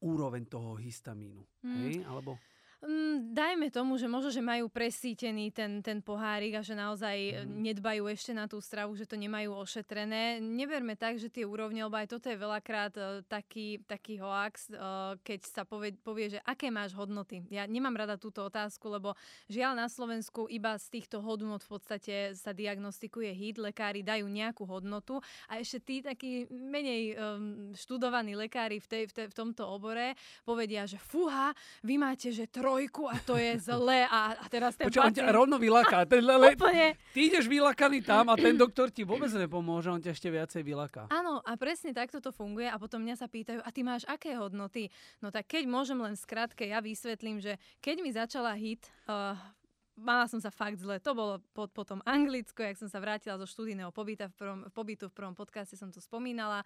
úroveň 0.03 0.45
toho 0.51 0.75
histamínu. 0.77 1.43
Mm. 1.63 1.77
Hej? 1.87 1.95
Alebo... 2.05 2.37
Mm, 2.81 3.37
dajme 3.37 3.69
tomu, 3.69 4.01
že 4.01 4.09
možno, 4.09 4.33
že 4.33 4.41
majú 4.41 4.73
presítený 4.73 5.53
ten, 5.53 5.85
ten 5.85 6.01
pohárik 6.01 6.57
a 6.57 6.65
že 6.65 6.73
naozaj 6.73 7.45
mm. 7.45 7.61
nedbajú 7.61 8.09
ešte 8.09 8.33
na 8.33 8.49
tú 8.49 8.57
stravu, 8.57 8.97
že 8.97 9.05
to 9.05 9.21
nemajú 9.21 9.53
ošetrené. 9.53 10.41
Neberme 10.41 10.97
tak, 10.97 11.21
že 11.21 11.29
tie 11.29 11.45
úrovne, 11.45 11.85
lebo 11.85 12.01
aj 12.01 12.09
toto 12.09 12.33
je 12.33 12.41
veľakrát 12.41 12.95
uh, 12.97 13.21
taký, 13.29 13.85
taký 13.85 14.17
hoax, 14.25 14.73
uh, 14.73 15.13
keď 15.21 15.41
sa 15.45 15.69
povie, 15.69 15.93
povie, 15.93 16.33
že 16.33 16.41
aké 16.41 16.73
máš 16.73 16.97
hodnoty. 16.97 17.45
Ja 17.53 17.69
nemám 17.69 18.01
rada 18.01 18.17
túto 18.17 18.49
otázku, 18.49 18.89
lebo 18.89 19.13
žiaľ 19.53 19.77
na 19.77 19.93
Slovensku 19.93 20.49
iba 20.49 20.73
z 20.81 20.89
týchto 20.89 21.21
hodnot 21.21 21.61
v 21.69 21.77
podstate 21.77 22.15
sa 22.33 22.57
diagnostikuje 22.57 23.29
hit, 23.37 23.61
lekári 23.61 24.01
dajú 24.01 24.25
nejakú 24.25 24.65
hodnotu 24.65 25.21
a 25.53 25.61
ešte 25.61 25.85
tí 25.85 25.97
takí 26.01 26.49
menej 26.49 27.13
um, 27.13 27.77
študovaní 27.77 28.33
lekári 28.41 28.81
v, 28.81 28.89
tej, 28.89 29.05
v, 29.05 29.13
tej, 29.13 29.27
v 29.29 29.37
tomto 29.37 29.69
obore 29.69 30.17
povedia, 30.49 30.89
že 30.89 30.97
fúha, 30.97 31.53
vy 31.85 32.01
máte, 32.01 32.33
že 32.33 32.49
tro 32.49 32.70
trojku 32.71 33.11
a 33.11 33.19
to 33.27 33.35
je 33.35 33.59
zlé 33.59 34.07
a, 34.07 34.39
a 34.39 34.45
teraz 34.47 34.79
ten 34.79 34.87
Počuva, 34.87 35.11
pacient... 35.11 35.27
on 35.27 35.27
ťa 35.27 35.35
rovno 35.35 35.57
vylaká. 35.59 36.07
Ten 36.07 36.23
le... 36.23 36.55
Úplne. 36.55 36.95
Ty 37.11 37.19
ideš 37.19 37.51
vylakaný 37.51 37.99
tam 38.07 38.31
a 38.31 38.39
ten 38.39 38.55
doktor 38.55 38.95
ti 38.95 39.03
vôbec 39.03 39.27
nepomôže, 39.35 39.91
on 39.91 39.99
ťa 39.99 40.15
ešte 40.15 40.31
viacej 40.31 40.63
vylaká. 40.63 41.11
Áno, 41.11 41.43
a 41.43 41.59
presne 41.59 41.91
takto 41.91 42.23
to 42.23 42.31
funguje 42.31 42.71
a 42.71 42.79
potom 42.79 43.03
mňa 43.03 43.17
sa 43.19 43.27
pýtajú, 43.27 43.59
a 43.59 43.69
ty 43.75 43.83
máš 43.83 44.07
aké 44.07 44.39
hodnoty? 44.39 44.87
No 45.19 45.35
tak 45.35 45.51
keď 45.51 45.67
môžem 45.67 45.99
len 45.99 46.15
skrátke, 46.15 46.71
ja 46.71 46.79
vysvetlím, 46.79 47.43
že 47.43 47.59
keď 47.83 47.97
mi 48.07 48.11
začala 48.15 48.55
hit 48.55 48.87
uh, 49.11 49.35
mala 50.01 50.25
som 50.27 50.41
sa 50.41 50.49
fakt 50.49 50.81
zle. 50.81 50.99
To 51.05 51.13
bolo 51.13 51.39
po, 51.53 51.69
potom 51.69 52.01
Anglicko, 52.09 52.65
jak 52.65 52.81
som 52.81 52.89
sa 52.89 52.99
vrátila 52.99 53.37
zo 53.37 53.47
študijného 53.47 53.93
pobyta 53.93 54.33
v 54.33 54.35
prvom, 54.35 54.61
pobytu 54.73 55.13
v 55.13 55.15
prvom 55.15 55.37
podcaste 55.37 55.77
som 55.77 55.93
to 55.93 56.01
spomínala. 56.01 56.65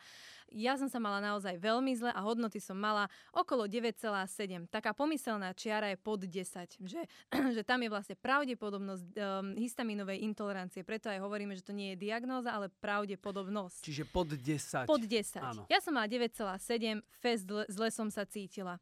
Ja 0.55 0.79
som 0.79 0.87
sa 0.87 1.03
mala 1.03 1.19
naozaj 1.19 1.59
veľmi 1.59 1.93
zle 1.99 2.14
a 2.14 2.21
hodnoty 2.23 2.62
som 2.62 2.79
mala 2.79 3.11
okolo 3.35 3.67
9,7. 3.67 4.71
Taká 4.71 4.95
pomyselná 4.95 5.53
čiara 5.53 5.91
je 5.93 5.99
pod 5.99 6.23
10, 6.23 6.81
že, 6.81 7.03
že 7.57 7.62
tam 7.67 7.83
je 7.83 7.91
vlastne 7.91 8.17
pravdepodobnosť 8.17 9.07
um, 9.19 9.59
histaminovej 9.59 10.23
intolerancie. 10.25 10.87
Preto 10.87 11.11
aj 11.11 11.19
hovoríme, 11.19 11.53
že 11.59 11.67
to 11.67 11.75
nie 11.75 11.93
je 11.95 12.07
diagnóza, 12.09 12.55
ale 12.55 12.71
pravdepodobnosť. 12.79 13.83
Čiže 13.83 14.05
pod 14.09 14.31
10. 14.31 14.87
Pod 14.87 15.03
10. 15.03 15.43
Áno. 15.43 15.62
Ja 15.67 15.83
som 15.83 15.99
mala 15.99 16.07
9,7, 16.07 17.03
fest 17.19 17.45
zle, 17.50 17.64
zle 17.69 17.88
som 17.91 18.09
sa 18.09 18.23
cítila. 18.25 18.79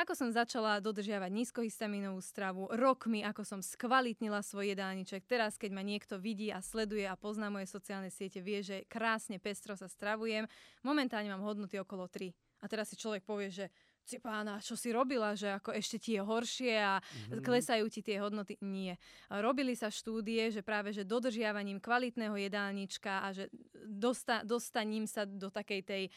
Ako 0.00 0.16
som 0.16 0.32
začala 0.32 0.80
dodržiavať 0.80 1.30
nízkohistaminovú 1.30 2.18
stravu, 2.24 2.64
rokmi, 2.72 3.20
ako 3.22 3.44
som 3.44 3.60
skvalitnila 3.60 4.40
svoj 4.40 4.72
jedálniček. 4.72 5.28
Teraz, 5.28 5.60
keď 5.60 5.70
ma 5.76 5.84
niekto 5.84 6.16
vidí 6.16 6.48
a 6.48 6.64
sleduje 6.64 7.04
a 7.04 7.14
pozná 7.14 7.52
moje 7.52 7.68
sociálne 7.68 8.08
siete, 8.08 8.40
vie, 8.40 8.64
že 8.64 8.88
krásne 8.88 9.36
pestro 9.36 9.76
sa 9.76 9.86
stravujem. 9.86 10.48
Momentálne 10.80 11.28
mám 11.28 11.44
hodnoty 11.44 11.76
okolo 11.76 12.08
3. 12.08 12.32
A 12.62 12.70
teraz 12.72 12.88
si 12.88 12.96
človek 12.96 13.26
povie, 13.26 13.52
že 13.52 13.68
si 14.02 14.18
pána, 14.18 14.58
čo 14.58 14.74
si 14.74 14.90
robila, 14.90 15.32
že 15.38 15.54
ako 15.54 15.70
ešte 15.78 15.96
ti 16.02 16.18
je 16.18 16.22
horšie 16.22 16.74
a 16.74 16.98
mm-hmm. 16.98 17.40
klesajú 17.40 17.86
ti 17.86 18.02
tie 18.02 18.18
hodnoty. 18.18 18.58
Nie. 18.58 18.98
Robili 19.30 19.78
sa 19.78 19.88
štúdie, 19.88 20.50
že 20.50 20.66
práve 20.66 20.90
že 20.90 21.06
dodržiavaním 21.06 21.78
kvalitného 21.78 22.34
jedálnička 22.34 23.22
a 23.22 23.28
že 23.30 23.46
dosta, 23.86 24.42
dostaním 24.42 25.06
sa 25.06 25.22
do 25.22 25.48
takej 25.48 25.80
tej 25.86 26.02
e, 26.06 26.10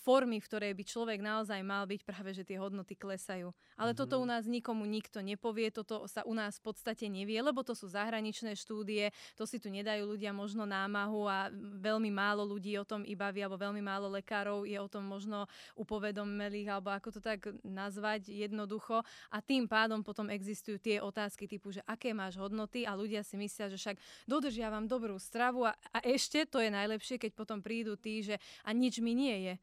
formy, 0.00 0.40
v 0.40 0.48
ktorej 0.48 0.72
by 0.72 0.84
človek 0.88 1.20
naozaj 1.20 1.60
mal 1.60 1.84
byť, 1.84 2.00
práve 2.08 2.32
že 2.32 2.48
tie 2.48 2.56
hodnoty 2.56 2.96
klesajú. 2.96 3.52
Ale 3.76 3.92
mm-hmm. 3.92 4.00
toto 4.00 4.16
u 4.16 4.26
nás 4.26 4.48
nikomu 4.48 4.88
nikto 4.88 5.20
nepovie, 5.20 5.68
toto 5.68 6.08
sa 6.08 6.24
u 6.24 6.32
nás 6.32 6.56
v 6.64 6.72
podstate 6.72 7.12
nevie, 7.12 7.36
lebo 7.44 7.60
to 7.60 7.76
sú 7.76 7.92
zahraničné 7.92 8.56
štúdie, 8.56 9.12
to 9.36 9.44
si 9.44 9.60
tu 9.60 9.68
nedajú 9.68 10.16
ľudia 10.16 10.32
možno 10.32 10.64
námahu 10.64 11.28
a 11.28 11.52
veľmi 11.80 12.08
málo 12.08 12.48
ľudí 12.48 12.72
o 12.80 12.88
tom 12.88 13.04
iba 13.04 13.28
vie, 13.28 13.44
alebo 13.44 13.60
veľmi 13.60 13.84
málo 13.84 14.08
lekárov 14.08 14.64
je 14.64 14.80
o 14.80 14.88
tom 14.88 15.04
možno 15.04 15.44
upovedomelých 15.76 16.72
alebo 16.72 17.01
ako 17.02 17.18
to 17.18 17.20
tak 17.20 17.50
nazvať 17.66 18.30
jednoducho 18.30 19.02
a 19.34 19.38
tým 19.42 19.66
pádom 19.66 20.06
potom 20.06 20.30
existujú 20.30 20.78
tie 20.78 21.02
otázky 21.02 21.50
typu, 21.50 21.74
že 21.74 21.82
aké 21.82 22.14
máš 22.14 22.38
hodnoty 22.38 22.86
a 22.86 22.94
ľudia 22.94 23.26
si 23.26 23.34
myslia, 23.34 23.66
že 23.66 23.74
však 23.74 23.98
dodržiavam 24.30 24.86
dobrú 24.86 25.18
stravu 25.18 25.66
a, 25.66 25.74
a 25.90 25.98
ešte 26.06 26.46
to 26.46 26.62
je 26.62 26.70
najlepšie, 26.70 27.18
keď 27.18 27.34
potom 27.34 27.58
prídu 27.58 27.98
tí, 27.98 28.22
že 28.22 28.38
a 28.62 28.70
nič 28.70 29.02
mi 29.02 29.18
nie 29.18 29.50
je. 29.50 29.54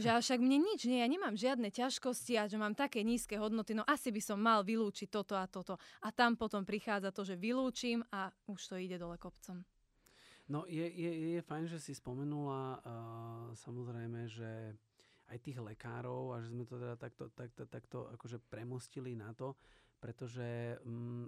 Že 0.00 0.08
ale 0.10 0.22
však 0.24 0.40
mne 0.42 0.58
nič 0.66 0.80
nie, 0.88 0.98
ja 0.98 1.06
nemám 1.06 1.38
žiadne 1.38 1.68
ťažkosti 1.70 2.34
a 2.40 2.48
že 2.50 2.58
mám 2.58 2.74
také 2.74 3.06
nízke 3.06 3.38
hodnoty, 3.38 3.76
no 3.76 3.86
asi 3.86 4.10
by 4.10 4.18
som 4.18 4.40
mal 4.40 4.66
vylúčiť 4.66 5.12
toto 5.12 5.38
a 5.38 5.46
toto. 5.46 5.78
A 6.02 6.10
tam 6.10 6.34
potom 6.34 6.66
prichádza 6.66 7.14
to, 7.14 7.22
že 7.22 7.38
vylúčim 7.38 8.02
a 8.10 8.32
už 8.50 8.72
to 8.72 8.74
ide 8.80 8.98
dole 8.98 9.14
kopcom. 9.20 9.62
No 10.46 10.62
je, 10.66 10.86
je, 10.86 11.38
je 11.38 11.40
fajn, 11.42 11.66
že 11.66 11.78
si 11.82 11.92
spomenula 11.94 12.78
uh, 12.78 12.80
samozrejme, 13.58 14.30
že 14.30 14.78
aj 15.30 15.38
tých 15.42 15.58
lekárov 15.58 16.34
a 16.34 16.42
že 16.42 16.54
sme 16.54 16.62
to 16.66 16.78
teda 16.78 16.94
takto, 16.94 17.30
takto, 17.34 17.62
takto 17.66 17.98
akože 18.14 18.38
premostili 18.46 19.18
na 19.18 19.34
to, 19.34 19.58
pretože 19.98 20.78
mm, 20.86 21.26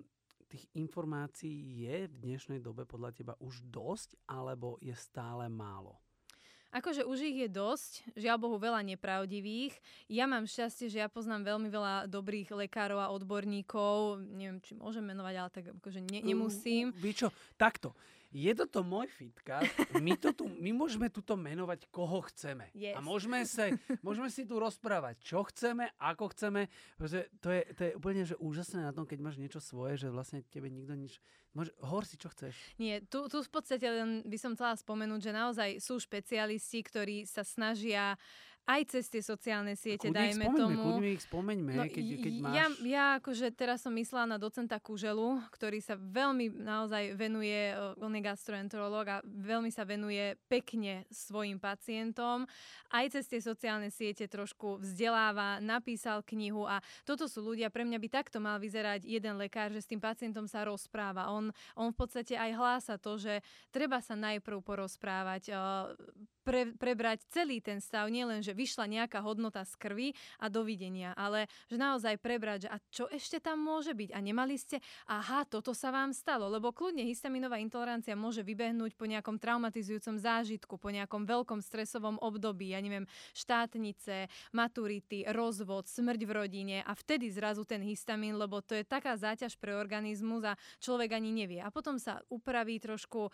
tých 0.48 0.64
informácií 0.80 1.84
je 1.84 2.08
v 2.08 2.14
dnešnej 2.24 2.60
dobe 2.64 2.88
podľa 2.88 3.12
teba 3.12 3.34
už 3.42 3.60
dosť, 3.68 4.16
alebo 4.24 4.80
je 4.80 4.94
stále 4.96 5.50
málo? 5.50 6.00
Akože 6.68 7.00
už 7.00 7.32
ich 7.32 7.38
je 7.40 7.48
dosť, 7.48 8.04
žiaľ 8.12 8.36
Bohu 8.44 8.56
veľa 8.60 8.84
nepravdivých. 8.84 9.72
Ja 10.12 10.28
mám 10.28 10.44
šťastie, 10.44 10.92
že 10.92 11.00
ja 11.00 11.08
poznám 11.08 11.56
veľmi 11.56 11.72
veľa 11.72 12.12
dobrých 12.12 12.52
lekárov 12.52 13.00
a 13.00 13.08
odborníkov. 13.08 14.20
Neviem, 14.20 14.60
či 14.60 14.76
môžem 14.76 15.00
menovať, 15.00 15.34
ale 15.40 15.48
tak 15.48 15.64
akože 15.80 16.04
ne, 16.04 16.20
nemusím. 16.20 16.92
Víš 16.92 17.24
čo, 17.24 17.28
takto 17.56 17.96
je 18.28 18.52
toto 18.52 18.84
môj 18.84 19.08
fitkast, 19.08 19.72
my, 20.04 20.12
to 20.20 20.36
tu, 20.36 20.44
my 20.46 20.70
môžeme 20.76 21.08
tuto 21.08 21.32
menovať, 21.32 21.88
koho 21.88 22.20
chceme. 22.28 22.68
Yes. 22.76 22.92
A 22.96 23.00
môžeme, 23.00 23.40
sa, 23.48 23.72
môžeme 24.04 24.28
si 24.28 24.44
tu 24.44 24.60
rozprávať, 24.60 25.16
čo 25.24 25.48
chceme, 25.48 25.88
ako 25.96 26.36
chceme. 26.36 26.68
Pretože 27.00 27.32
to 27.40 27.48
je, 27.48 27.62
to 27.72 27.80
je 27.88 27.92
úplne 27.96 28.22
že 28.28 28.36
úžasné 28.36 28.84
na 28.84 28.92
tom, 28.92 29.08
keď 29.08 29.18
máš 29.24 29.40
niečo 29.40 29.64
svoje, 29.64 29.96
že 29.96 30.12
vlastne 30.12 30.44
tebe 30.44 30.68
nikto 30.68 30.92
nič... 30.92 31.16
Môže, 31.56 31.72
hovor 31.80 32.04
si, 32.04 32.20
čo 32.20 32.28
chceš. 32.28 32.54
Nie, 32.76 33.00
tu, 33.08 33.24
tu 33.32 33.40
v 33.40 33.50
podstate 33.50 33.88
len 33.88 34.20
by 34.28 34.36
som 34.36 34.52
chcela 34.52 34.76
spomenúť, 34.76 35.20
že 35.24 35.32
naozaj 35.32 35.70
sú 35.80 35.96
špecialisti, 35.96 36.84
ktorí 36.84 37.24
sa 37.24 37.40
snažia 37.40 38.20
aj 38.68 38.82
cez 38.92 39.08
tie 39.08 39.24
sociálne 39.24 39.72
siete, 39.80 40.12
kľudne 40.12 40.20
dajme 40.20 40.44
ich 40.44 40.52
spomeňme, 40.52 40.60
tomu. 40.60 40.80
Kľudne 40.84 41.08
ich 41.08 41.24
spomeňme, 41.24 41.72
no, 41.72 41.84
keď, 41.88 42.04
keď 42.20 42.32
máš... 42.36 42.52
Ja, 42.52 42.66
ja 42.84 43.04
akože 43.16 43.46
teraz 43.56 43.80
som 43.80 43.96
myslela 43.96 44.36
na 44.36 44.38
docenta 44.38 44.76
Kuželu, 44.76 45.40
ktorý 45.48 45.80
sa 45.80 45.96
veľmi 45.96 46.52
naozaj 46.60 47.16
venuje, 47.16 47.72
on 47.96 48.12
je 48.12 48.20
gastroenterológ 48.20 49.06
a 49.08 49.16
veľmi 49.24 49.72
sa 49.72 49.88
venuje 49.88 50.36
pekne 50.52 51.08
svojim 51.08 51.56
pacientom. 51.56 52.44
Aj 52.92 53.08
cez 53.08 53.24
tie 53.24 53.40
sociálne 53.40 53.88
siete 53.88 54.28
trošku 54.28 54.84
vzdeláva, 54.84 55.64
napísal 55.64 56.20
knihu 56.28 56.68
a 56.68 56.84
toto 57.08 57.24
sú 57.24 57.40
ľudia, 57.40 57.72
pre 57.72 57.88
mňa 57.88 57.96
by 57.96 58.08
takto 58.12 58.36
mal 58.36 58.60
vyzerať 58.60 59.08
jeden 59.08 59.40
lekár, 59.40 59.72
že 59.72 59.80
s 59.80 59.88
tým 59.88 60.00
pacientom 60.04 60.44
sa 60.44 60.68
rozpráva. 60.68 61.32
On, 61.32 61.48
on 61.72 61.88
v 61.88 61.96
podstate 61.96 62.36
aj 62.36 62.52
hlása 62.52 62.94
to, 63.00 63.16
že 63.16 63.40
treba 63.72 64.04
sa 64.04 64.12
najprv 64.12 64.60
porozprávať, 64.60 65.56
pre, 66.42 66.72
prebrať 66.80 67.28
celý 67.28 67.60
ten 67.60 67.76
stav, 67.78 68.08
nielen, 68.08 68.40
že 68.40 68.56
vyšla 68.58 68.90
nejaká 68.90 69.22
hodnota 69.22 69.62
z 69.62 69.78
krvi 69.78 70.08
a 70.42 70.50
dovidenia, 70.50 71.14
ale 71.14 71.46
že 71.70 71.78
naozaj 71.78 72.18
prebrať, 72.18 72.66
že 72.66 72.68
a 72.74 72.76
čo 72.90 73.04
ešte 73.06 73.38
tam 73.38 73.62
môže 73.62 73.94
byť 73.94 74.10
a 74.10 74.18
nemali 74.18 74.58
ste, 74.58 74.82
aha, 75.06 75.46
toto 75.46 75.70
sa 75.70 75.94
vám 75.94 76.10
stalo, 76.10 76.50
lebo 76.50 76.74
kľudne 76.74 77.06
histaminová 77.06 77.62
intolerancia 77.62 78.18
môže 78.18 78.42
vybehnúť 78.42 78.98
po 78.98 79.06
nejakom 79.06 79.38
traumatizujúcom 79.38 80.18
zážitku, 80.18 80.74
po 80.74 80.90
nejakom 80.90 81.22
veľkom 81.22 81.62
stresovom 81.62 82.18
období, 82.18 82.74
ja 82.74 82.82
neviem, 82.82 83.06
štátnice, 83.38 84.26
maturity, 84.50 85.22
rozvod, 85.30 85.86
smrť 85.86 86.20
v 86.26 86.32
rodine 86.34 86.78
a 86.82 86.96
vtedy 86.98 87.30
zrazu 87.30 87.62
ten 87.62 87.84
histamín, 87.84 88.34
lebo 88.34 88.58
to 88.64 88.74
je 88.74 88.82
taká 88.82 89.14
záťaž 89.14 89.60
pre 89.60 89.76
organizmus 89.76 90.42
a 90.42 90.58
človek 90.80 91.14
ani 91.14 91.30
nevie. 91.30 91.60
A 91.60 91.68
potom 91.68 92.00
sa 92.00 92.24
upraví 92.32 92.80
trošku 92.80 93.28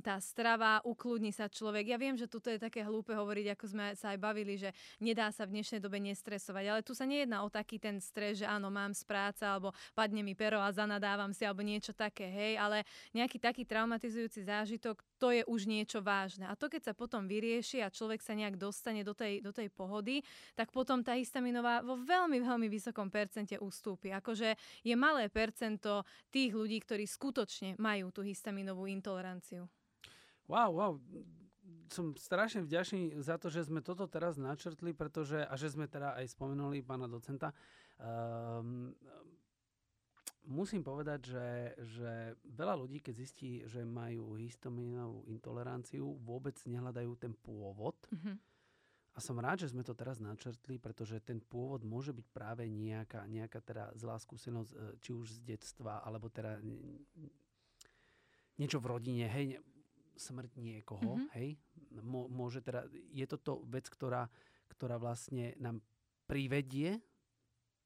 tá 0.00 0.22
strava, 0.22 0.78
ukludní 0.86 1.34
sa 1.34 1.50
človek. 1.50 1.90
Ja 1.90 1.98
viem, 1.98 2.14
že 2.14 2.30
toto 2.30 2.48
je 2.48 2.62
také 2.62 2.86
hlúpe 2.86 3.12
hovoriť, 3.12 3.46
ako 3.58 3.64
sme 3.66 3.86
sa 3.98 4.14
aj 4.14 4.18
bavili, 4.22 4.54
že 4.54 4.69
nedá 4.98 5.30
sa 5.30 5.46
v 5.46 5.58
dnešnej 5.58 5.80
dobe 5.80 6.02
nestresovať. 6.02 6.64
Ale 6.66 6.80
tu 6.86 6.92
sa 6.92 7.06
nejedná 7.06 7.42
o 7.42 7.52
taký 7.52 7.78
ten 7.78 7.98
stres, 7.98 8.42
že 8.42 8.46
áno, 8.46 8.68
mám 8.68 8.92
z 8.96 9.02
práce, 9.06 9.42
alebo 9.42 9.70
padne 9.92 10.24
mi 10.24 10.34
pero 10.34 10.58
a 10.60 10.72
zanadávam 10.72 11.30
si, 11.34 11.44
alebo 11.44 11.60
niečo 11.60 11.92
také, 11.92 12.26
hej, 12.28 12.52
ale 12.56 12.84
nejaký 13.12 13.36
taký 13.36 13.62
traumatizujúci 13.68 14.46
zážitok, 14.46 15.02
to 15.20 15.32
je 15.34 15.42
už 15.44 15.68
niečo 15.68 16.00
vážne. 16.00 16.48
A 16.48 16.56
to, 16.56 16.72
keď 16.72 16.90
sa 16.90 16.94
potom 16.96 17.28
vyrieši 17.28 17.84
a 17.84 17.92
človek 17.92 18.24
sa 18.24 18.32
nejak 18.32 18.56
dostane 18.56 19.04
do 19.04 19.12
tej, 19.12 19.44
do 19.44 19.52
tej 19.52 19.68
pohody, 19.68 20.24
tak 20.56 20.72
potom 20.72 21.04
tá 21.04 21.12
histaminová 21.16 21.84
vo 21.84 22.00
veľmi, 22.00 22.40
veľmi 22.40 22.68
vysokom 22.72 23.12
percente 23.12 23.60
ustúpi. 23.60 24.12
Akože 24.16 24.56
je 24.80 24.94
malé 24.96 25.28
percento 25.28 26.08
tých 26.32 26.56
ľudí, 26.56 26.80
ktorí 26.80 27.04
skutočne 27.04 27.76
majú 27.76 28.08
tú 28.08 28.24
histaminovú 28.24 28.88
intoleranciu. 28.88 29.68
Wow, 30.48 30.70
wow 30.76 30.92
som 31.90 32.14
strašne 32.14 32.62
vďačný 32.64 33.18
za 33.18 33.36
to, 33.36 33.50
že 33.50 33.66
sme 33.66 33.82
toto 33.82 34.06
teraz 34.06 34.38
načrtli, 34.38 34.94
pretože, 34.94 35.42
a 35.42 35.54
že 35.58 35.74
sme 35.74 35.90
teda 35.90 36.14
aj 36.18 36.30
spomenuli 36.32 36.82
pána 36.86 37.10
docenta. 37.10 37.50
Um, 38.00 38.94
musím 40.46 40.82
povedať, 40.82 41.20
že, 41.30 41.48
že 41.98 42.12
veľa 42.42 42.74
ľudí, 42.78 43.02
keď 43.02 43.14
zistí, 43.18 43.62
že 43.66 43.84
majú 43.84 44.38
histaminovú 44.38 45.26
intoleranciu, 45.28 46.16
vôbec 46.22 46.56
nehľadajú 46.64 47.12
ten 47.20 47.34
pôvod. 47.34 47.98
Mm-hmm. 48.10 48.36
A 49.10 49.18
som 49.18 49.36
rád, 49.42 49.66
že 49.66 49.74
sme 49.74 49.82
to 49.82 49.92
teraz 49.92 50.22
načrtli, 50.22 50.78
pretože 50.78 51.18
ten 51.20 51.42
pôvod 51.42 51.82
môže 51.82 52.14
byť 52.14 52.26
práve 52.30 52.70
nejaká, 52.70 53.26
nejaká 53.26 53.58
teda 53.58 53.90
zlá 53.98 54.16
skúsenosť, 54.16 54.70
e, 54.70 54.76
či 55.02 55.10
už 55.10 55.34
z 55.34 55.38
detstva, 55.44 55.98
alebo 56.06 56.30
teda 56.30 56.62
niečo 58.54 58.78
v 58.78 58.86
rodine. 58.86 59.26
Hej, 59.26 59.58
smrť 60.20 60.60
niekoho, 60.60 61.16
mm-hmm. 61.16 61.32
hej, 61.40 61.56
môže 62.28 62.60
teda, 62.60 62.84
je 62.92 63.24
toto 63.24 63.64
vec, 63.64 63.88
ktorá, 63.88 64.28
ktorá 64.68 65.00
vlastne 65.00 65.56
nám 65.56 65.80
privedie 66.28 67.00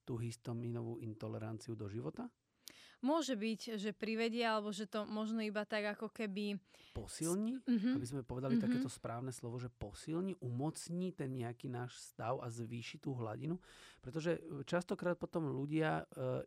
tú 0.05 0.19
histaminovú 0.19 1.01
intoleranciu 1.01 1.73
do 1.79 1.87
života? 1.89 2.29
Môže 3.05 3.37
byť, 3.37 3.77
že 3.77 3.93
privedia, 3.93 4.57
alebo 4.57 4.73
že 4.73 4.89
to 4.89 5.05
možno 5.05 5.45
iba 5.45 5.61
tak 5.69 5.93
ako 5.93 6.09
keby... 6.09 6.57
Posilní? 6.97 7.61
Mm-hmm. 7.61 7.95
Aby 8.01 8.07
sme 8.09 8.23
povedali 8.25 8.57
mm-hmm. 8.57 8.65
takéto 8.65 8.89
správne 8.89 9.29
slovo, 9.29 9.61
že 9.61 9.69
posilní, 9.69 10.41
umocní 10.41 11.13
ten 11.13 11.29
nejaký 11.37 11.69
náš 11.69 12.01
stav 12.01 12.41
a 12.41 12.49
zvýši 12.49 13.05
tú 13.05 13.13
hladinu. 13.13 13.61
Pretože 14.01 14.41
častokrát 14.65 15.21
potom 15.21 15.53
ľudia 15.53 16.01
e, 16.01 16.05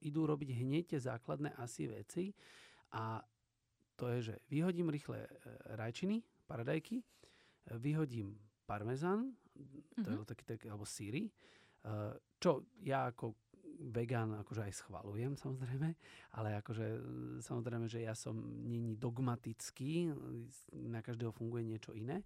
idú 0.09 0.25
robiť 0.25 0.49
hneď 0.57 0.97
tie 0.97 0.99
základné 1.05 1.53
asi 1.61 1.85
veci 1.85 2.33
a 2.89 3.21
to 3.97 4.07
je, 4.13 4.31
že 4.31 4.35
vyhodím 4.53 4.93
rýchle 4.93 5.25
e, 5.25 5.27
rajčiny, 5.73 6.21
paradajky, 6.45 7.01
e, 7.01 7.03
vyhodím 7.81 8.37
parmezán, 8.69 9.33
to 9.97 10.05
mm-hmm. 10.05 10.13
je 10.13 10.17
mhm. 10.21 10.29
taký, 10.29 10.43
taký, 10.45 10.65
alebo 10.69 10.85
síry, 10.85 11.25
e, 11.25 11.31
čo 12.37 12.61
ja 12.85 13.09
ako 13.09 13.33
vegán 13.77 14.33
akože 14.41 14.61
aj 14.65 14.73
schvalujem 14.73 15.37
samozrejme, 15.37 15.89
ale 16.33 16.49
akože 16.61 16.85
samozrejme, 17.45 17.85
že 17.85 18.05
ja 18.05 18.17
som 18.17 18.37
není 18.65 18.97
dogmatický, 18.97 20.13
na 20.73 21.05
každého 21.05 21.29
funguje 21.29 21.61
niečo 21.61 21.93
iné. 21.93 22.25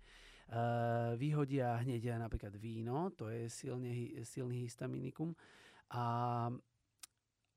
vyhodia 1.19 1.75
hneď 1.83 2.15
napríklad 2.23 2.55
víno, 2.55 3.11
to 3.19 3.27
je 3.27 3.51
silne, 3.51 3.91
silný 4.23 4.63
histaminikum. 4.63 5.35
A, 5.91 6.47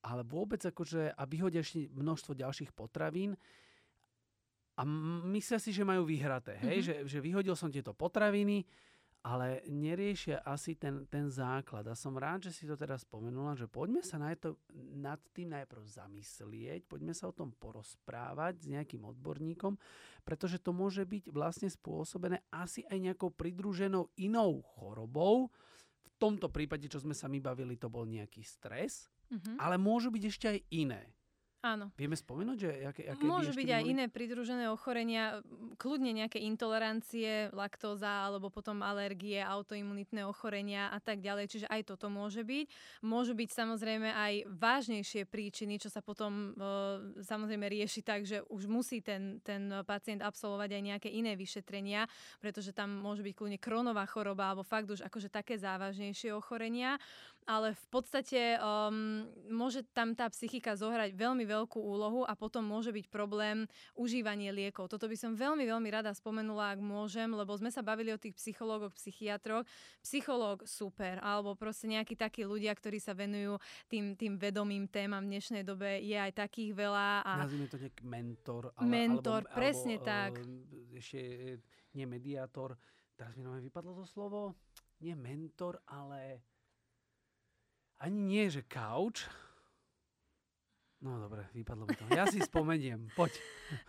ale 0.02 0.22
vôbec 0.26 0.58
akože, 0.58 1.14
a 1.14 1.22
vyhodia 1.30 1.62
ešte 1.62 1.86
množstvo 1.94 2.34
ďalších 2.34 2.74
potravín, 2.74 3.38
a 4.74 4.82
myslia 5.30 5.62
si, 5.62 5.70
že 5.70 5.86
majú 5.86 6.02
vyhraté, 6.02 6.58
hej? 6.58 6.82
Mm-hmm. 6.82 6.86
Že, 6.86 6.94
že 7.06 7.18
vyhodil 7.22 7.54
som 7.54 7.70
tieto 7.70 7.94
potraviny, 7.94 8.66
ale 9.24 9.64
neriešia 9.72 10.44
asi 10.44 10.76
ten, 10.76 11.08
ten 11.08 11.32
základ. 11.32 11.88
A 11.88 11.96
som 11.96 12.12
rád, 12.12 12.44
že 12.44 12.52
si 12.52 12.64
to 12.68 12.76
teraz 12.76 13.08
spomenula, 13.08 13.56
že 13.56 13.64
poďme 13.64 14.04
sa 14.04 14.20
na 14.20 14.36
to, 14.36 14.60
nad 14.76 15.16
tým 15.32 15.48
najprv 15.56 15.80
zamyslieť, 15.80 16.84
poďme 16.84 17.16
sa 17.16 17.32
o 17.32 17.36
tom 17.36 17.56
porozprávať 17.56 18.60
s 18.60 18.66
nejakým 18.68 19.00
odborníkom, 19.00 19.80
pretože 20.28 20.60
to 20.60 20.76
môže 20.76 21.08
byť 21.08 21.32
vlastne 21.32 21.72
spôsobené 21.72 22.44
asi 22.52 22.84
aj 22.84 23.00
nejakou 23.00 23.32
pridruženou 23.32 24.12
inou 24.20 24.60
chorobou. 24.76 25.48
V 26.04 26.10
tomto 26.20 26.52
prípade, 26.52 26.84
čo 26.92 27.00
sme 27.00 27.16
sa 27.16 27.24
my 27.24 27.40
bavili, 27.40 27.80
to 27.80 27.88
bol 27.88 28.04
nejaký 28.04 28.44
stres, 28.44 29.08
mm-hmm. 29.32 29.56
ale 29.56 29.80
môžu 29.80 30.12
byť 30.12 30.24
ešte 30.28 30.46
aj 30.52 30.58
iné. 30.68 31.02
Áno. 31.64 31.88
Vieme 31.96 32.12
spomenúť, 32.12 32.58
že 32.60 32.70
aké, 32.84 33.02
aké 33.08 33.24
Môžu 33.24 33.56
byť 33.56 33.70
aj 33.72 33.82
boli? 33.88 33.92
iné 33.96 34.04
pridružené 34.12 34.68
ochorenia, 34.68 35.40
kľudne 35.80 36.12
nejaké 36.12 36.36
intolerancie, 36.44 37.48
laktóza 37.56 38.28
alebo 38.28 38.52
potom 38.52 38.84
alergie, 38.84 39.40
autoimunitné 39.40 40.28
ochorenia 40.28 40.92
a 40.92 41.00
tak 41.00 41.24
ďalej. 41.24 41.48
Čiže 41.48 41.66
aj 41.72 41.88
toto 41.88 42.12
môže 42.12 42.44
byť. 42.44 42.68
Môžu 43.00 43.32
byť 43.32 43.48
samozrejme 43.48 44.12
aj 44.12 44.34
vážnejšie 44.52 45.24
príčiny, 45.24 45.80
čo 45.80 45.88
sa 45.88 46.04
potom 46.04 46.52
e, 46.52 46.68
samozrejme 47.24 47.64
rieši 47.64 48.04
tak, 48.04 48.28
že 48.28 48.44
už 48.52 48.68
musí 48.68 49.00
ten, 49.00 49.40
ten 49.40 49.72
pacient 49.88 50.20
absolvovať 50.20 50.68
aj 50.68 50.82
nejaké 50.84 51.08
iné 51.08 51.32
vyšetrenia, 51.32 52.04
pretože 52.44 52.76
tam 52.76 52.92
môže 52.92 53.24
byť 53.24 53.32
kľudne 53.32 53.56
kronová 53.56 54.04
choroba 54.04 54.52
alebo 54.52 54.68
fakt 54.68 54.92
už 54.92 55.00
akože 55.00 55.32
také 55.32 55.56
závažnejšie 55.56 56.28
ochorenia 56.36 57.00
ale 57.44 57.76
v 57.76 57.86
podstate 57.92 58.56
um, 58.56 59.28
môže 59.52 59.84
tam 59.92 60.16
tá 60.16 60.28
psychika 60.32 60.72
zohrať 60.74 61.12
veľmi 61.12 61.44
veľkú 61.54 61.78
úlohu 61.78 62.26
a 62.26 62.34
potom 62.34 62.66
môže 62.66 62.90
byť 62.90 63.06
problém 63.06 63.70
užívanie 63.94 64.50
liekov. 64.50 64.90
Toto 64.90 65.06
by 65.06 65.14
som 65.14 65.38
veľmi, 65.38 65.62
veľmi 65.62 65.88
rada 65.94 66.10
spomenula, 66.10 66.74
ak 66.74 66.80
môžem, 66.82 67.30
lebo 67.30 67.54
sme 67.54 67.70
sa 67.70 67.86
bavili 67.86 68.10
o 68.10 68.18
tých 68.18 68.34
psychológoch, 68.34 68.90
psychiatroch. 68.98 69.62
Psychológ 70.02 70.66
super, 70.66 71.22
alebo 71.22 71.54
proste 71.54 71.86
nejakí 71.86 72.18
takí 72.18 72.42
ľudia, 72.42 72.74
ktorí 72.74 72.98
sa 72.98 73.14
venujú 73.14 73.62
tým, 73.86 74.18
tým 74.18 74.34
vedomým 74.36 74.90
témam 74.90 75.22
v 75.22 75.38
dnešnej 75.38 75.62
dobe, 75.62 76.02
je 76.02 76.18
aj 76.18 76.34
takých 76.34 76.74
veľa. 76.74 77.22
A... 77.22 77.32
Nazvime 77.46 77.70
to 77.70 77.78
nejaký 77.78 78.02
mentor. 78.02 78.74
Ale, 78.74 78.84
mentor, 78.90 79.42
alebo, 79.46 79.54
presne 79.54 79.96
alebo, 80.02 80.08
tak. 80.10 80.30
Ešte 80.92 81.20
nie 81.94 82.04
mediátor. 82.10 82.74
Teraz 83.14 83.38
mi 83.38 83.46
vypadlo 83.46 84.02
to 84.02 84.04
slovo. 84.10 84.58
Nie 84.98 85.14
mentor, 85.14 85.78
ale 85.86 86.42
ani 88.02 88.20
nie, 88.20 88.44
že 88.50 88.66
couch. 88.66 89.24
No 91.04 91.20
dobre, 91.20 91.44
vypadlo 91.52 91.84
mi 91.84 91.92
to. 91.92 92.08
Ja 92.16 92.24
si 92.24 92.40
spomeniem, 92.40 93.12
poď. 93.12 93.36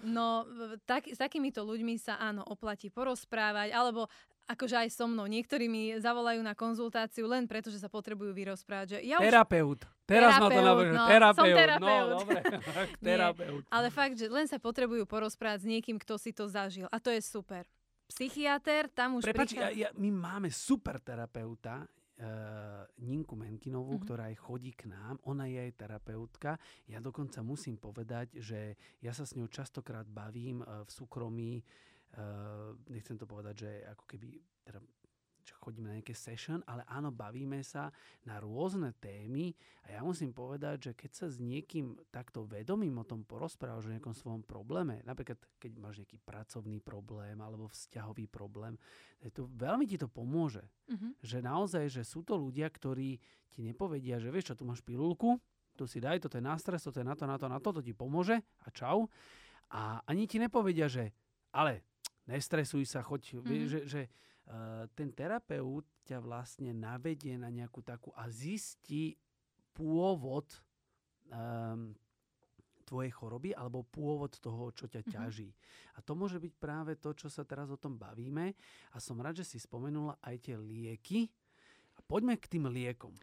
No, 0.03 0.43
tak, 0.83 1.07
s 1.07 1.15
takýmito 1.15 1.63
ľuďmi 1.63 1.95
sa 1.95 2.19
áno, 2.19 2.43
oplatí 2.43 2.91
porozprávať, 2.91 3.71
alebo 3.71 4.11
akože 4.51 4.75
aj 4.75 4.89
so 4.91 5.07
mnou. 5.07 5.23
Niektorí 5.23 5.71
mi 5.71 5.95
zavolajú 5.95 6.43
na 6.43 6.51
konzultáciu 6.51 7.25
len 7.31 7.47
preto, 7.47 7.71
že 7.71 7.79
sa 7.79 7.87
potrebujú 7.87 8.35
vyrozprávať. 8.35 8.87
Že 8.91 8.97
ja 9.07 9.17
už... 9.23 9.31
Terapeut. 9.31 9.79
Teraz 10.03 10.37
ma 10.37 10.47
to 10.51 10.61
navrhne. 10.61 10.99
No, 10.99 11.07
terapeut. 11.07 11.55
Terapeut. 11.55 11.87
No, 11.87 12.19
dobre. 12.19 12.39
terapeut. 13.07 13.63
Nie, 13.63 13.71
ale 13.71 13.87
fakt, 13.89 14.15
že 14.19 14.27
len 14.27 14.45
sa 14.45 14.59
potrebujú 14.59 15.07
porozprávať 15.07 15.63
s 15.63 15.67
niekým, 15.71 15.95
kto 15.95 16.19
si 16.19 16.35
to 16.35 16.51
zažil. 16.51 16.91
A 16.91 16.99
to 16.99 17.15
je 17.15 17.23
super. 17.23 17.63
Psychiatr, 18.05 18.91
tam 18.93 19.17
už 19.17 19.25
Prepač, 19.25 19.55
prichádza... 19.55 19.73
ja, 19.73 19.87
ja, 19.87 19.97
my 19.97 20.09
máme 20.13 20.53
super 20.53 21.01
terapeuta 21.01 21.87
Ninku 23.03 23.35
Menkinovú, 23.35 23.99
mm-hmm. 23.99 24.05
ktorá 24.07 24.23
aj 24.31 24.37
chodí 24.39 24.71
k 24.71 24.87
nám. 24.87 25.19
Ona 25.27 25.51
je 25.51 25.67
aj 25.67 25.71
terapeutka. 25.75 26.55
Ja 26.87 27.03
dokonca 27.03 27.43
musím 27.43 27.75
povedať, 27.75 28.39
že 28.39 28.79
ja 29.03 29.11
sa 29.11 29.27
s 29.27 29.35
ňou 29.35 29.51
častokrát 29.51 30.07
bavím 30.07 30.63
uh, 30.63 30.87
v 30.87 30.91
súkromí. 30.95 31.59
Uh, 32.15 32.71
nechcem 32.87 33.19
to 33.19 33.27
povedať, 33.27 33.67
že 33.67 33.71
ako 33.91 34.03
keby 34.07 34.39
teda, 34.63 34.79
že 35.45 35.53
chodíme 35.61 35.93
na 35.93 36.01
nejaké 36.01 36.17
session, 36.17 36.65
ale 36.65 36.81
áno, 36.89 37.13
bavíme 37.13 37.61
sa 37.61 37.93
na 38.25 38.41
rôzne 38.41 38.97
témy 38.97 39.53
a 39.85 39.93
ja 39.93 40.01
musím 40.01 40.33
povedať, 40.33 40.89
že 40.89 40.91
keď 40.97 41.11
sa 41.13 41.25
s 41.29 41.37
niekým 41.37 41.93
takto 42.09 42.49
vedomým 42.49 42.97
o 42.97 43.05
tom 43.05 43.21
porozprávaš 43.21 43.85
o 43.85 43.93
nejakom 43.93 44.17
svojom 44.17 44.41
probléme, 44.41 45.05
napríklad 45.05 45.37
keď 45.61 45.71
máš 45.77 46.01
nejaký 46.01 46.17
pracovný 46.25 46.81
problém 46.81 47.37
alebo 47.37 47.69
vzťahový 47.69 48.25
problém, 48.25 48.73
to 49.29 49.45
veľmi 49.53 49.85
ti 49.85 50.01
to 50.01 50.09
pomôže. 50.09 50.65
Uh-huh. 50.89 51.13
Že 51.21 51.37
naozaj, 51.45 51.85
že 51.93 52.01
sú 52.01 52.25
to 52.25 52.33
ľudia, 52.33 52.65
ktorí 52.65 53.21
ti 53.53 53.61
nepovedia, 53.61 54.17
že 54.17 54.33
vieš 54.33 54.51
čo, 54.51 54.59
tu 54.59 54.65
máš 54.65 54.81
pilulku, 54.81 55.37
tu 55.77 55.85
si 55.85 56.01
daj, 56.01 56.23
toto 56.23 56.39
je 56.39 56.43
na 56.43 56.57
stres, 56.57 56.81
toto 56.81 56.97
je 56.97 57.05
na 57.05 57.13
to, 57.13 57.29
na 57.29 57.37
to, 57.37 57.45
na 57.45 57.59
to, 57.61 57.69
to 57.69 57.81
ti 57.85 57.93
pomôže 57.93 58.41
a 58.65 58.67
čau. 58.73 59.11
A 59.69 60.01
ani 60.09 60.25
ti 60.25 60.41
nepovedia, 60.41 60.89
že 60.89 61.11
ale 61.55 61.83
nestresuj 62.27 62.83
sa, 62.89 63.05
choď, 63.05 63.39
mm-hmm. 63.39 63.67
že, 63.69 63.79
že 63.85 64.01
ten 64.93 65.09
terapeut 65.09 65.85
ťa 66.05 66.21
vlastne 66.21 66.69
navedie 66.69 67.33
na 67.33 67.49
nejakú 67.49 67.81
takú 67.81 68.13
a 68.13 68.29
zistí 68.29 69.17
pôvod 69.73 70.45
um, 71.33 71.97
tvojej 72.85 73.09
choroby 73.09 73.57
alebo 73.57 73.81
pôvod 73.81 74.37
toho, 74.37 74.69
čo 74.71 74.85
ťa 74.85 75.01
mhm. 75.01 75.09
ťaží. 75.09 75.49
Mm-hmm. 75.49 75.97
A 75.97 75.99
to 76.05 76.13
môže 76.13 76.37
byť 76.37 76.53
práve 76.61 76.93
to, 77.01 77.17
čo 77.17 77.27
sa 77.27 77.41
teraz 77.41 77.73
o 77.73 77.81
tom 77.81 77.97
bavíme. 77.97 78.53
A 78.93 78.97
som 79.01 79.17
rád, 79.17 79.41
že 79.41 79.49
si 79.49 79.57
spomenula 79.57 80.21
aj 80.21 80.35
tie 80.45 80.55
lieky. 80.55 81.33
A 81.97 81.99
poďme 82.05 82.37
k 82.37 82.45
tým 82.45 82.69
liekom. 82.69 83.15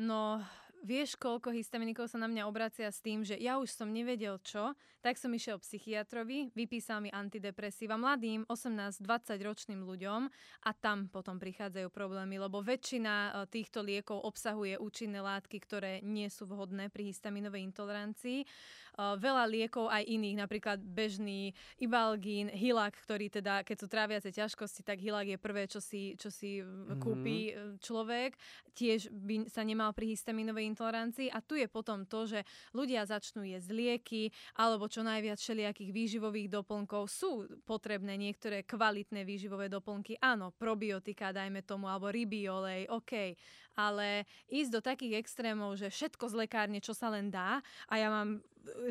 No, 0.00 0.40
Vieš, 0.80 1.20
koľko 1.20 1.52
histaminikov 1.52 2.08
sa 2.08 2.16
na 2.16 2.24
mňa 2.24 2.48
obracia 2.48 2.88
s 2.88 3.04
tým, 3.04 3.20
že 3.20 3.36
ja 3.36 3.60
už 3.60 3.68
som 3.68 3.92
nevedel 3.92 4.40
čo, 4.40 4.72
tak 5.04 5.20
som 5.20 5.28
išiel 5.28 5.60
psychiatrovi, 5.60 6.56
vypísal 6.56 7.04
mi 7.04 7.12
antidepresíva 7.12 8.00
mladým 8.00 8.48
18-20 8.48 9.04
ročným 9.44 9.84
ľuďom 9.84 10.32
a 10.64 10.70
tam 10.72 11.12
potom 11.12 11.36
prichádzajú 11.36 11.92
problémy, 11.92 12.40
lebo 12.40 12.64
väčšina 12.64 13.12
e, 13.12 13.30
týchto 13.52 13.84
liekov 13.84 14.24
obsahuje 14.24 14.80
účinné 14.80 15.20
látky, 15.20 15.60
ktoré 15.60 16.00
nie 16.00 16.32
sú 16.32 16.48
vhodné 16.48 16.88
pri 16.88 17.12
histaminovej 17.12 17.60
intolerancii. 17.60 18.48
Uh, 18.98 19.14
veľa 19.18 19.46
liekov 19.46 19.86
aj 19.90 20.06
iných, 20.06 20.36
napríklad 20.40 20.78
bežný 20.82 21.52
Ibalgín, 21.78 22.50
Hilak, 22.50 22.98
ktorý 23.02 23.30
teda, 23.30 23.62
keď 23.62 23.76
sú 23.76 23.86
tráviace 23.86 24.30
ťažkosti, 24.34 24.82
tak 24.82 24.98
Hilak 24.98 25.30
je 25.30 25.38
prvé, 25.38 25.66
čo 25.70 25.78
si, 25.78 26.14
čo 26.18 26.28
si 26.28 26.60
mm-hmm. 26.60 27.00
kúpi 27.00 27.38
e, 27.50 27.52
človek. 27.80 28.34
Tiež 28.74 29.10
by 29.10 29.50
sa 29.50 29.64
nemal 29.66 29.92
pri 29.96 30.14
histaminovej 30.14 30.68
intolerancii 30.70 31.28
a 31.30 31.42
tu 31.42 31.58
je 31.58 31.66
potom 31.66 32.04
to, 32.06 32.26
že 32.26 32.40
ľudia 32.76 33.06
začnú 33.06 33.42
jesť 33.46 33.70
lieky 33.72 34.22
alebo 34.58 34.86
čo 34.86 35.02
najviac 35.02 35.38
všelijakých 35.40 35.90
výživových 35.90 36.48
doplnkov. 36.50 37.08
Sú 37.10 37.46
potrebné 37.64 38.14
niektoré 38.18 38.62
kvalitné 38.66 39.24
výživové 39.24 39.72
doplnky, 39.72 40.18
áno, 40.20 40.52
probiotika, 40.54 41.34
dajme 41.34 41.64
tomu, 41.64 41.88
alebo 41.88 42.12
ryby 42.12 42.46
olej, 42.50 42.86
OK, 42.90 43.34
ale 43.78 44.26
ísť 44.50 44.70
do 44.70 44.80
takých 44.80 45.20
extrémov, 45.20 45.78
že 45.78 45.90
všetko 45.90 46.30
z 46.30 46.34
lekárne, 46.46 46.78
čo 46.82 46.94
sa 46.94 47.10
len 47.10 47.28
dá 47.28 47.62
a 47.86 47.94
ja 47.98 48.08
mám 48.10 48.42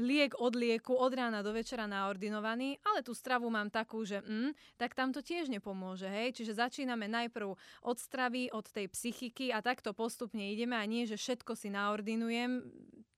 liek 0.02 0.34
od 0.42 0.58
lieku 0.58 0.98
od 0.98 1.14
rána 1.14 1.46
do 1.46 1.54
večera 1.54 1.86
naordinovaný, 1.86 2.82
ale 2.82 3.06
tú 3.06 3.14
stravu 3.14 3.48
mám 3.54 3.70
takú, 3.70 4.02
že 4.02 4.22
mm, 4.22 4.78
tak 4.82 4.98
tam 4.98 5.14
to 5.14 5.22
tiež 5.22 5.50
nepomôže. 5.50 6.10
Hej? 6.10 6.42
Čiže 6.42 6.58
začíname 6.58 7.06
najprv 7.06 7.54
od 7.86 7.98
stravy, 7.98 8.50
od 8.50 8.66
tej 8.66 8.90
psychiky 8.90 9.54
a 9.54 9.62
takto 9.62 9.94
postupne 9.94 10.42
ideme 10.50 10.74
a 10.74 10.86
nie, 10.90 11.06
že 11.06 11.20
všetko 11.20 11.54
si 11.54 11.70
naordinujem, 11.70 12.66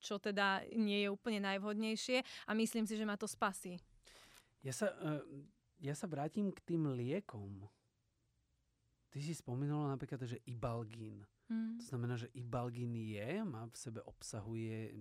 čo 0.02 0.20
teda 0.20 0.66
nie 0.76 1.08
je 1.08 1.10
úplne 1.14 1.40
najvhodnejšie 1.46 2.24
a 2.48 2.52
myslím 2.58 2.84
si, 2.90 2.98
že 2.98 3.08
ma 3.08 3.16
to 3.16 3.30
spasí. 3.30 3.80
Ja 4.62 4.74
sa, 4.76 4.94
uh, 4.94 5.24
ja 5.82 5.98
sa 5.98 6.06
vrátim 6.06 6.54
k 6.54 6.60
tým 6.62 6.94
liekom. 6.94 7.66
Ty 9.12 9.20
si 9.20 9.36
spomínala 9.36 9.92
napríklad, 9.92 10.24
že 10.24 10.40
ibalgín. 10.48 11.26
Mm. 11.52 11.78
To 11.78 11.86
znamená, 11.86 12.16
že 12.16 12.32
ibalgín 12.34 12.96
je, 12.96 13.44
má 13.44 13.68
v 13.68 13.78
sebe, 13.78 14.02
obsahuje 14.02 14.92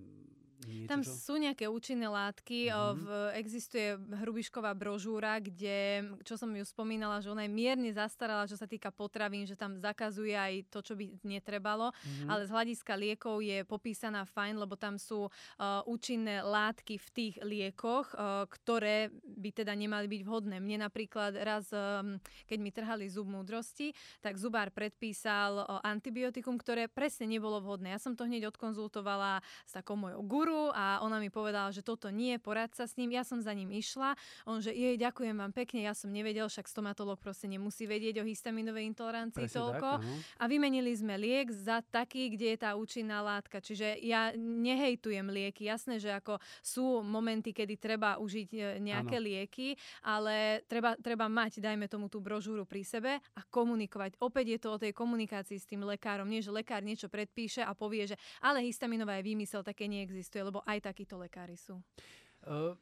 niečo, 0.67 0.91
Tam 0.91 1.01
sú 1.01 1.41
nejaké 1.41 1.71
účinné 1.71 2.11
látky. 2.11 2.69
Mm-hmm. 2.69 2.99
V, 3.01 3.07
existuje 3.39 3.89
hrubišková 3.97 4.75
brožúra, 4.77 5.39
kde, 5.39 6.11
čo 6.27 6.35
som 6.35 6.51
ju 6.53 6.65
spomínala, 6.67 7.23
že 7.23 7.31
ona 7.31 7.47
je 7.47 7.53
mierne 7.53 7.91
zastarala, 7.95 8.51
čo 8.51 8.59
sa 8.59 8.67
týka 8.67 8.91
potravín, 8.93 9.47
že 9.47 9.57
tam 9.57 9.79
zakazuje 9.79 10.35
aj 10.35 10.69
to, 10.69 10.83
čo 10.83 10.99
by 10.99 11.21
netrebalo. 11.23 11.95
Mm-hmm. 11.95 12.29
Ale 12.29 12.43
z 12.45 12.51
hľadiska 12.51 12.93
liekov 12.99 13.41
je 13.41 13.63
popísaná 13.65 14.27
fajn, 14.27 14.61
lebo 14.61 14.75
tam 14.75 14.99
sú 14.99 15.31
uh, 15.31 15.81
účinné 15.87 16.43
látky 16.43 16.99
v 16.99 17.09
tých 17.15 17.35
liekoch, 17.41 18.13
uh, 18.13 18.45
ktoré 18.51 19.15
by 19.25 19.51
teda 19.55 19.73
nemali 19.73 20.11
byť 20.11 20.23
vhodné. 20.27 20.57
Mne 20.59 20.91
napríklad 20.91 21.39
raz, 21.39 21.71
um, 21.71 22.19
keď 22.51 22.59
mi 22.59 22.71
trhali 22.75 23.07
zub 23.07 23.31
múdrosti, 23.31 23.95
tak 24.19 24.37
zubár 24.37 24.75
predpísal 24.75 25.63
uh, 25.63 25.79
antibiotikum, 25.87 26.59
ktoré 26.59 26.91
presne 26.91 27.31
nebolo 27.31 27.63
vhodné. 27.63 27.95
Ja 27.95 28.01
som 28.03 28.19
to 28.19 28.27
hneď 28.27 28.51
odkonzultovala 28.51 29.41
s 29.65 29.73
takou 29.73 29.95
mojou 29.95 30.23
guru, 30.27 30.50
guru 30.51 30.75
a 30.75 30.99
ona 31.07 31.23
mi 31.23 31.31
povedala, 31.31 31.71
že 31.71 31.87
toto 31.87 32.11
nie, 32.11 32.35
porad 32.43 32.75
sa 32.75 32.91
s 32.91 32.99
ním. 32.99 33.15
Ja 33.15 33.23
som 33.23 33.39
za 33.39 33.55
ním 33.55 33.71
išla. 33.71 34.19
On, 34.51 34.59
že 34.59 34.75
jej, 34.75 34.99
ďakujem 34.99 35.39
vám 35.39 35.55
pekne, 35.55 35.87
ja 35.87 35.95
som 35.95 36.11
nevedel, 36.11 36.51
však 36.51 36.67
stomatolog 36.67 37.23
proste 37.23 37.47
nemusí 37.47 37.87
vedieť 37.87 38.19
o 38.19 38.27
histaminovej 38.27 38.91
intolerancii 38.91 39.47
Presne 39.47 39.59
toľko. 39.63 39.89
Tak, 40.03 40.11
a 40.43 40.45
vymenili 40.51 40.91
sme 40.91 41.15
liek 41.15 41.55
za 41.55 41.87
taký, 41.87 42.35
kde 42.35 42.57
je 42.57 42.59
tá 42.59 42.75
účinná 42.75 43.23
látka. 43.23 43.63
Čiže 43.63 44.03
ja 44.03 44.35
nehejtujem 44.35 45.31
lieky. 45.31 45.71
Jasné, 45.71 46.03
že 46.03 46.11
ako 46.11 46.43
sú 46.59 47.07
momenty, 47.07 47.55
kedy 47.55 47.79
treba 47.79 48.19
užiť 48.19 48.51
e, 48.51 48.59
nejaké 48.83 49.23
ano. 49.23 49.27
lieky, 49.31 49.79
ale 50.03 50.67
treba, 50.67 50.99
treba 50.99 51.31
mať, 51.31 51.63
dajme 51.63 51.87
tomu 51.87 52.11
tú 52.11 52.19
brožúru 52.19 52.67
pri 52.67 52.83
sebe 52.83 53.13
a 53.23 53.41
komunikovať. 53.47 54.19
Opäť 54.19 54.47
je 54.57 54.59
to 54.59 54.69
o 54.75 54.81
tej 54.83 54.93
komunikácii 54.97 55.59
s 55.61 55.69
tým 55.69 55.87
lekárom. 55.87 56.27
Nie, 56.27 56.43
že 56.43 56.51
lekár 56.51 56.83
niečo 56.83 57.07
predpíše 57.07 57.63
a 57.63 57.77
povie, 57.77 58.11
že 58.11 58.17
ale 58.43 58.65
histaminová 58.65 59.21
je 59.21 59.29
výmysel, 59.31 59.63
také 59.63 59.87
neexistuje 59.87 60.40
existuje, 60.41 60.49
lebo 60.49 60.65
aj 60.65 60.79
takíto 60.81 61.21
lekári 61.21 61.57
sú. 61.61 61.77
Uh, 62.49 62.73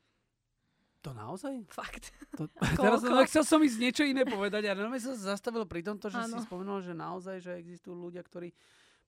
to 1.03 1.11
naozaj? 1.11 1.67
Fakt. 1.71 2.15
To, 2.39 2.47
teraz 2.79 3.03
chcel 3.27 3.45
som 3.45 3.61
ísť 3.63 3.79
niečo 3.83 4.05
iné 4.07 4.23
povedať 4.23 4.71
a 4.71 4.75
ja 4.75 4.79
som 4.79 5.19
sa 5.19 5.35
zastavil 5.35 5.67
pri 5.67 5.83
tomto, 5.83 6.07
že 6.07 6.23
ano. 6.23 6.39
si 6.39 6.47
spomenul, 6.47 6.79
že 6.83 6.95
naozaj, 6.95 7.37
že 7.43 7.53
existujú 7.59 7.95
ľudia, 7.99 8.23
ktorí 8.23 8.55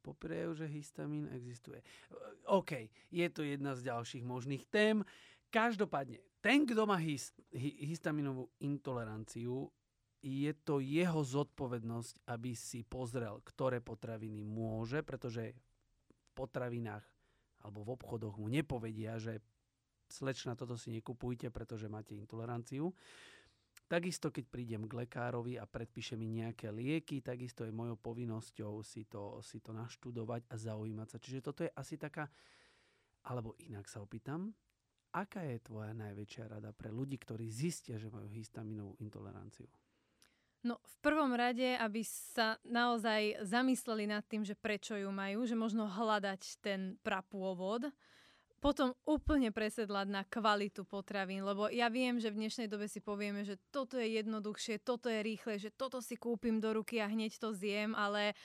popierajú, 0.01 0.65
že 0.65 0.67
histamín 0.67 1.29
existuje. 1.29 1.85
OK, 2.49 2.89
je 3.13 3.27
to 3.29 3.45
jedna 3.45 3.77
z 3.77 3.85
ďalších 3.93 4.25
možných 4.25 4.65
tém. 4.73 5.05
Každopádne, 5.53 6.25
ten, 6.41 6.65
kto 6.65 6.89
má 6.89 6.97
hist, 6.97 7.37
histaminovú 7.53 8.49
intoleranciu, 8.65 9.69
je 10.21 10.53
to 10.65 10.81
jeho 10.81 11.21
zodpovednosť, 11.21 12.29
aby 12.33 12.53
si 12.57 12.81
pozrel, 12.85 13.45
ktoré 13.45 13.85
potraviny 13.85 14.41
môže, 14.45 15.05
pretože 15.05 15.53
v 15.53 16.29
potravinách 16.33 17.05
alebo 17.65 17.85
v 17.85 17.93
obchodoch 17.97 18.37
mu 18.41 18.49
nepovedia, 18.49 19.21
že 19.21 19.41
slečna, 20.11 20.59
toto 20.59 20.75
si 20.75 20.91
nekupujte, 20.91 21.49
pretože 21.55 21.87
máte 21.87 22.19
intoleranciu. 22.19 22.91
Takisto, 23.91 24.31
keď 24.31 24.45
prídem 24.47 24.83
k 24.87 25.03
lekárovi 25.03 25.59
a 25.59 25.67
predpíše 25.67 26.15
mi 26.15 26.31
nejaké 26.31 26.71
lieky, 26.71 27.23
takisto 27.23 27.67
je 27.67 27.75
mojou 27.75 27.99
povinnosťou 27.99 28.87
si 28.87 29.07
to, 29.11 29.43
si 29.43 29.59
to 29.59 29.75
naštudovať 29.75 30.47
a 30.47 30.55
zaujímať 30.55 31.09
sa. 31.11 31.19
Čiže 31.19 31.41
toto 31.43 31.67
je 31.67 31.71
asi 31.75 31.99
taká, 31.99 32.31
alebo 33.27 33.59
inak 33.59 33.91
sa 33.91 33.99
opýtam, 33.99 34.55
aká 35.11 35.43
je 35.43 35.59
tvoja 35.67 35.91
najväčšia 35.91 36.45
rada 36.47 36.71
pre 36.71 36.95
ľudí, 36.95 37.19
ktorí 37.19 37.51
zistia, 37.51 37.99
že 37.99 38.15
majú 38.15 38.31
histaminovú 38.31 38.95
intoleranciu? 39.03 39.67
No 40.61 40.77
v 40.77 40.97
prvom 41.01 41.33
rade, 41.33 41.73
aby 41.81 42.05
sa 42.05 42.61
naozaj 42.69 43.41
zamysleli 43.49 44.05
nad 44.05 44.21
tým, 44.29 44.45
že 44.45 44.53
prečo 44.53 44.93
ju 44.93 45.09
majú, 45.09 45.49
že 45.49 45.57
možno 45.57 45.89
hľadať 45.89 46.61
ten 46.61 47.01
prapôvod, 47.01 47.89
potom 48.61 48.93
úplne 49.09 49.49
presedlať 49.49 50.07
na 50.13 50.23
kvalitu 50.29 50.85
potravín, 50.85 51.49
lebo 51.49 51.73
ja 51.73 51.89
viem, 51.89 52.21
že 52.21 52.29
v 52.29 52.45
dnešnej 52.45 52.69
dobe 52.69 52.93
si 52.93 53.01
povieme, 53.01 53.41
že 53.41 53.57
toto 53.73 53.97
je 53.97 54.21
jednoduchšie, 54.21 54.85
toto 54.85 55.09
je 55.09 55.25
rýchle, 55.25 55.57
že 55.57 55.73
toto 55.73 56.05
si 56.05 56.21
kúpim 56.21 56.61
do 56.61 56.77
ruky 56.77 57.01
a 57.01 57.09
hneď 57.09 57.41
to 57.41 57.57
zjem, 57.57 57.97
ale 57.97 58.37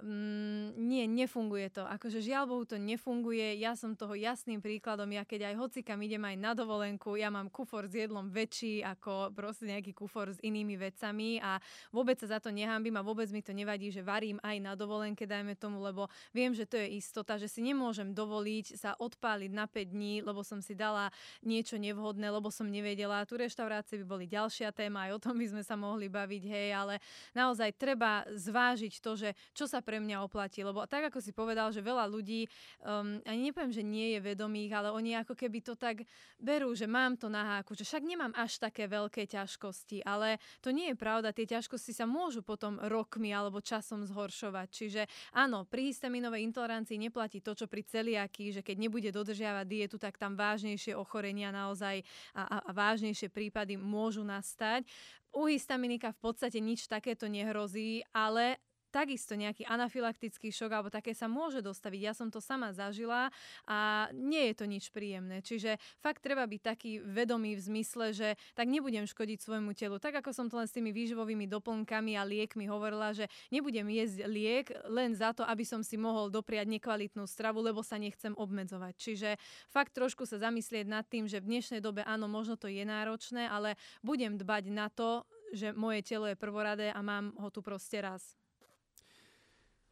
mm, 0.00 0.80
nie, 0.80 1.04
nefunguje 1.04 1.68
to. 1.68 1.84
Akože 1.84 2.24
žiaľ 2.24 2.48
Bohu 2.48 2.64
to 2.64 2.80
nefunguje. 2.80 3.60
Ja 3.60 3.76
som 3.76 3.92
toho 3.92 4.16
jasným 4.16 4.64
príkladom. 4.64 5.10
Ja 5.12 5.28
keď 5.28 5.52
aj 5.52 5.60
hocikam 5.60 6.00
idem 6.00 6.22
aj 6.24 6.36
na 6.40 6.52
dovolenku, 6.56 7.20
ja 7.20 7.28
mám 7.28 7.52
kufor 7.52 7.84
s 7.84 7.94
jedlom 7.98 8.32
väčší 8.32 8.80
ako 8.80 9.36
proste 9.36 9.68
nejaký 9.68 9.92
kufor 9.92 10.32
s 10.32 10.40
inými 10.40 10.80
vecami 10.80 11.42
a 11.44 11.60
vôbec 11.92 12.16
sa 12.16 12.38
za 12.38 12.38
to 12.40 12.48
nehambím 12.48 12.96
a 12.96 13.04
vôbec 13.04 13.28
mi 13.28 13.44
to 13.44 13.52
nevadí, 13.52 13.92
že 13.92 14.00
varím 14.00 14.40
aj 14.40 14.56
na 14.62 14.72
dovolenke, 14.72 15.28
dajme 15.28 15.52
tomu, 15.60 15.84
lebo 15.84 16.08
viem, 16.32 16.56
že 16.56 16.64
to 16.64 16.80
je 16.80 16.96
istota, 16.96 17.36
že 17.36 17.50
si 17.50 17.60
nemôžem 17.60 18.16
dovoliť 18.16 18.80
sa 18.80 18.96
odpáliť 18.96 19.50
na 19.52 19.68
5 19.68 19.92
dní, 19.92 20.24
lebo 20.24 20.40
som 20.40 20.64
si 20.64 20.72
dala 20.72 21.12
niečo 21.44 21.76
nevhodné, 21.76 22.32
lebo 22.32 22.48
som 22.48 22.64
nevedela. 22.70 23.28
Tu 23.28 23.36
reštaurácie 23.36 24.00
by 24.00 24.06
boli 24.06 24.24
ďalšia 24.30 24.72
téma, 24.72 25.10
aj 25.10 25.20
o 25.20 25.22
tom 25.22 25.36
by 25.36 25.46
sme 25.50 25.62
sa 25.66 25.76
mohli 25.76 26.08
baviť, 26.08 26.42
hej, 26.46 26.68
ale 26.72 26.94
naozaj 27.36 27.74
treba 27.76 28.24
zvážiť 28.30 29.02
to, 29.02 29.12
že 29.18 29.34
čo 29.52 29.66
sa 29.66 29.81
pre 29.82 29.98
mňa 29.98 30.22
oplatí, 30.22 30.62
lebo 30.62 30.86
tak 30.86 31.10
ako 31.10 31.18
si 31.18 31.34
povedal, 31.34 31.74
že 31.74 31.82
veľa 31.82 32.06
ľudí, 32.06 32.46
um, 32.80 33.18
ani 33.26 33.50
nepoviem, 33.50 33.74
že 33.74 33.82
nie 33.82 34.14
je 34.16 34.20
vedomých, 34.22 34.72
ale 34.72 34.88
oni 34.94 35.18
ako 35.18 35.34
keby 35.34 35.58
to 35.60 35.74
tak 35.74 36.06
berú, 36.38 36.72
že 36.72 36.86
mám 36.86 37.18
to 37.18 37.26
na 37.26 37.58
háku, 37.58 37.74
že 37.74 37.82
však 37.82 38.06
nemám 38.06 38.32
až 38.38 38.62
také 38.62 38.86
veľké 38.86 39.26
ťažkosti, 39.26 40.06
ale 40.06 40.38
to 40.62 40.70
nie 40.70 40.94
je 40.94 40.96
pravda, 40.96 41.34
tie 41.34 41.44
ťažkosti 41.44 41.92
sa 41.92 42.06
môžu 42.06 42.40
potom 42.40 42.78
rokmi 42.78 43.34
alebo 43.34 43.58
časom 43.58 44.06
zhoršovať. 44.06 44.68
Čiže 44.70 45.02
áno, 45.34 45.66
pri 45.66 45.90
histaminovej 45.90 46.46
intolerancii 46.46 46.96
neplatí 46.96 47.42
to, 47.42 47.58
čo 47.58 47.66
pri 47.66 47.82
celiakii, 47.82 48.54
že 48.54 48.62
keď 48.62 48.76
nebude 48.78 49.10
dodržiavať 49.10 49.66
dietu, 49.66 49.96
tak 49.98 50.16
tam 50.16 50.38
vážnejšie 50.38 50.94
ochorenia 50.94 51.50
naozaj 51.50 52.06
a, 52.32 52.42
a, 52.46 52.56
a 52.62 52.70
vážnejšie 52.70 53.28
prípady 53.28 53.74
môžu 53.74 54.22
nastať. 54.22 54.86
U 55.32 55.48
histaminika 55.48 56.12
v 56.12 56.20
podstate 56.20 56.60
nič 56.60 56.84
takéto 56.84 57.24
nehrozí, 57.24 58.04
ale 58.12 58.60
takisto 58.92 59.32
nejaký 59.32 59.64
anafylaktický 59.64 60.52
šok 60.52 60.70
alebo 60.70 60.88
také 60.92 61.16
sa 61.16 61.26
môže 61.26 61.64
dostaviť. 61.64 62.00
Ja 62.04 62.12
som 62.12 62.28
to 62.28 62.44
sama 62.44 62.76
zažila 62.76 63.32
a 63.64 64.12
nie 64.12 64.52
je 64.52 64.54
to 64.54 64.64
nič 64.68 64.92
príjemné. 64.92 65.40
Čiže 65.40 65.80
fakt 66.04 66.20
treba 66.20 66.44
byť 66.44 66.60
taký 66.60 67.00
vedomý 67.00 67.56
v 67.56 67.64
zmysle, 67.64 68.12
že 68.12 68.28
tak 68.52 68.68
nebudem 68.68 69.08
škodiť 69.08 69.40
svojmu 69.40 69.72
telu. 69.72 69.96
Tak 69.96 70.20
ako 70.20 70.30
som 70.36 70.46
to 70.52 70.60
len 70.60 70.68
s 70.68 70.76
tými 70.76 70.92
výživovými 70.92 71.48
doplnkami 71.48 72.20
a 72.20 72.28
liekmi 72.28 72.68
hovorila, 72.68 73.16
že 73.16 73.32
nebudem 73.48 73.88
jesť 73.88 74.28
liek 74.28 74.68
len 74.92 75.16
za 75.16 75.32
to, 75.32 75.42
aby 75.48 75.64
som 75.64 75.80
si 75.80 75.96
mohol 75.96 76.28
dopriať 76.28 76.68
nekvalitnú 76.68 77.24
stravu, 77.24 77.64
lebo 77.64 77.80
sa 77.80 77.96
nechcem 77.96 78.36
obmedzovať. 78.36 78.94
Čiže 79.00 79.30
fakt 79.72 79.96
trošku 79.96 80.28
sa 80.28 80.36
zamyslieť 80.36 80.84
nad 80.84 81.08
tým, 81.08 81.24
že 81.24 81.40
v 81.40 81.48
dnešnej 81.48 81.80
dobe 81.80 82.04
áno, 82.04 82.28
možno 82.28 82.60
to 82.60 82.68
je 82.68 82.84
náročné, 82.84 83.48
ale 83.48 83.80
budem 84.04 84.36
dbať 84.36 84.64
na 84.68 84.92
to, 84.92 85.24
že 85.52 85.76
moje 85.76 86.00
telo 86.02 86.26
je 86.26 86.36
prvoradé 86.36 86.90
a 86.92 87.00
mám 87.04 87.36
ho 87.36 87.48
tu 87.52 87.60
proste 87.60 88.00
raz. 88.00 88.41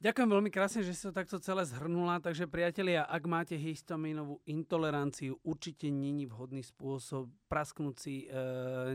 Ďakujem 0.01 0.33
veľmi 0.33 0.49
krásne, 0.49 0.81
že 0.81 0.97
si 0.97 1.05
to 1.05 1.13
takto 1.13 1.37
celé 1.45 1.61
zhrnula. 1.69 2.25
Takže 2.25 2.49
priatelia, 2.49 3.05
ak 3.05 3.21
máte 3.29 3.53
histaminovú 3.53 4.41
intoleranciu, 4.49 5.37
určite 5.45 5.93
není 5.93 6.25
vhodný 6.25 6.65
spôsob 6.65 7.29
prasknúť 7.53 7.97
si 8.01 8.25
e, 8.25 8.33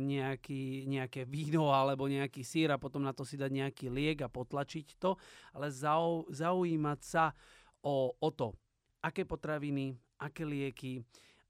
nejaký, 0.02 0.90
nejaké 0.90 1.30
víno 1.30 1.70
alebo 1.70 2.10
nejaký 2.10 2.42
sír 2.42 2.74
a 2.74 2.82
potom 2.82 3.06
na 3.06 3.14
to 3.14 3.22
si 3.22 3.38
dať 3.38 3.54
nejaký 3.54 3.86
liek 3.94 4.26
a 4.26 4.34
potlačiť 4.34 4.98
to, 4.98 5.14
ale 5.54 5.70
zau, 5.70 6.26
zaujímať 6.34 7.00
sa 7.06 7.38
o, 7.86 8.10
o 8.18 8.30
to, 8.34 8.58
aké 9.06 9.30
potraviny, 9.30 9.94
aké 10.18 10.42
lieky, 10.42 11.06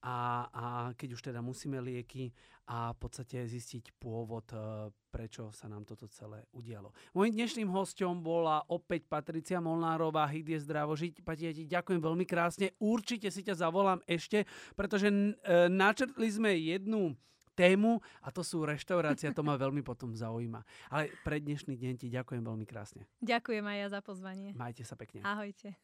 a, 0.06 0.46
a 0.54 0.63
keď 0.94 1.18
už 1.18 1.22
teda 1.32 1.41
musíme 1.41 1.82
lieky 1.82 2.30
a 2.65 2.93
v 2.93 2.97
podstate 2.97 3.45
zistiť 3.45 3.93
pôvod, 4.01 4.49
e, 4.49 4.89
prečo 5.13 5.54
sa 5.54 5.69
nám 5.69 5.86
toto 5.86 6.10
celé 6.10 6.49
udialo. 6.54 6.89
Mojím 7.13 7.45
dnešným 7.45 7.69
hostom 7.69 8.25
bola 8.25 8.65
opäť 8.73 9.06
Patricia 9.06 9.62
Molnárová, 9.62 10.25
Hit 10.25 10.49
je 10.49 10.60
zdravo 10.65 10.97
žiť. 10.97 11.21
Pati, 11.21 11.45
ja 11.45 11.54
ti 11.54 11.63
ďakujem 11.69 12.01
veľmi 12.01 12.25
krásne. 12.25 12.73
Určite 12.82 13.30
si 13.30 13.45
ťa 13.45 13.62
zavolám 13.62 14.01
ešte, 14.10 14.49
pretože 14.73 15.13
e, 15.13 15.32
načrtli 15.69 16.28
sme 16.30 16.58
jednu 16.58 17.13
tému 17.56 18.04
a 18.19 18.28
to 18.30 18.43
sú 18.43 18.67
reštaurácia, 18.67 19.32
to 19.32 19.45
ma 19.45 19.56
veľmi 19.63 19.86
potom 19.86 20.12
zaujíma. 20.12 20.65
Ale 20.91 21.13
pre 21.23 21.39
dnešný 21.39 21.80
deň 21.80 21.93
ti 22.01 22.08
ďakujem 22.12 22.43
veľmi 22.43 22.65
krásne. 22.67 23.08
Ďakujem 23.23 23.63
aj 23.63 23.78
ja 23.78 23.88
za 23.93 24.01
pozvanie. 24.04 24.51
Majte 24.58 24.84
sa 24.84 24.99
pekne. 24.99 25.23
Ahojte. 25.23 25.78